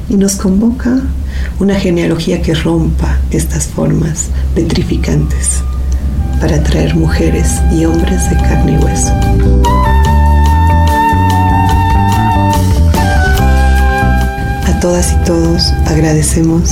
Y 0.09 0.15
nos 0.15 0.35
convoca 0.35 1.01
una 1.59 1.75
genealogía 1.75 2.41
que 2.41 2.53
rompa 2.53 3.19
estas 3.31 3.67
formas 3.67 4.27
petrificantes 4.55 5.61
para 6.39 6.63
traer 6.63 6.95
mujeres 6.95 7.47
y 7.75 7.85
hombres 7.85 8.29
de 8.29 8.35
carne 8.37 8.73
y 8.73 8.77
hueso. 8.77 9.13
A 14.65 14.79
todas 14.79 15.11
y 15.11 15.25
todos 15.25 15.73
agradecemos 15.87 16.71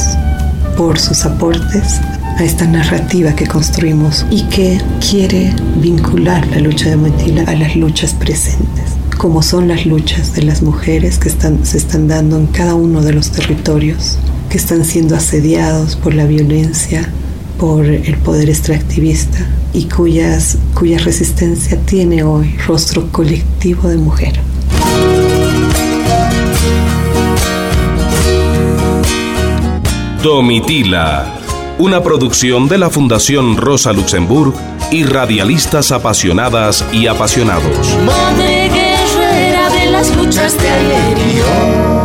por 0.77 0.99
sus 0.99 1.25
aportes 1.25 1.99
a 2.37 2.43
esta 2.43 2.65
narrativa 2.67 3.33
que 3.33 3.47
construimos 3.47 4.25
y 4.29 4.43
que 4.43 4.81
quiere 4.99 5.53
vincular 5.77 6.45
la 6.47 6.59
lucha 6.59 6.89
de 6.89 6.97
Montila 6.97 7.43
a 7.47 7.55
las 7.55 7.75
luchas 7.75 8.13
presentes, 8.13 8.83
como 9.17 9.41
son 9.41 9.69
las 9.69 9.85
luchas 9.85 10.33
de 10.33 10.43
las 10.43 10.61
mujeres 10.61 11.17
que 11.17 11.29
están, 11.29 11.65
se 11.65 11.77
están 11.77 12.07
dando 12.07 12.37
en 12.37 12.47
cada 12.47 12.75
uno 12.75 13.01
de 13.01 13.13
los 13.13 13.31
territorios, 13.31 14.17
que 14.49 14.57
están 14.57 14.83
siendo 14.83 15.15
asediados 15.15 15.95
por 15.95 16.13
la 16.13 16.25
violencia, 16.25 17.09
por 17.57 17.85
el 17.85 18.17
poder 18.17 18.49
extractivista 18.49 19.39
y 19.73 19.85
cuyas, 19.85 20.57
cuya 20.73 20.97
resistencia 20.97 21.77
tiene 21.85 22.23
hoy 22.23 22.55
rostro 22.67 23.09
colectivo 23.11 23.87
de 23.87 23.97
mujer. 23.97 24.33
Domitila 30.21 31.44
una 31.77 32.01
producción 32.01 32.67
de 32.67 32.77
la 32.77 32.89
Fundación 32.89 33.57
Rosa 33.57 33.91
Luxemburg 33.91 34.53
y 34.91 35.03
radialistas 35.03 35.91
apasionadas 35.91 36.85
y 36.93 37.07
apasionados. 37.07 37.97
Madre 38.05 38.69
guerrera 38.69 39.69
de 39.69 39.91
las 39.91 40.15
luchas 40.15 40.57
de. 40.57 42.04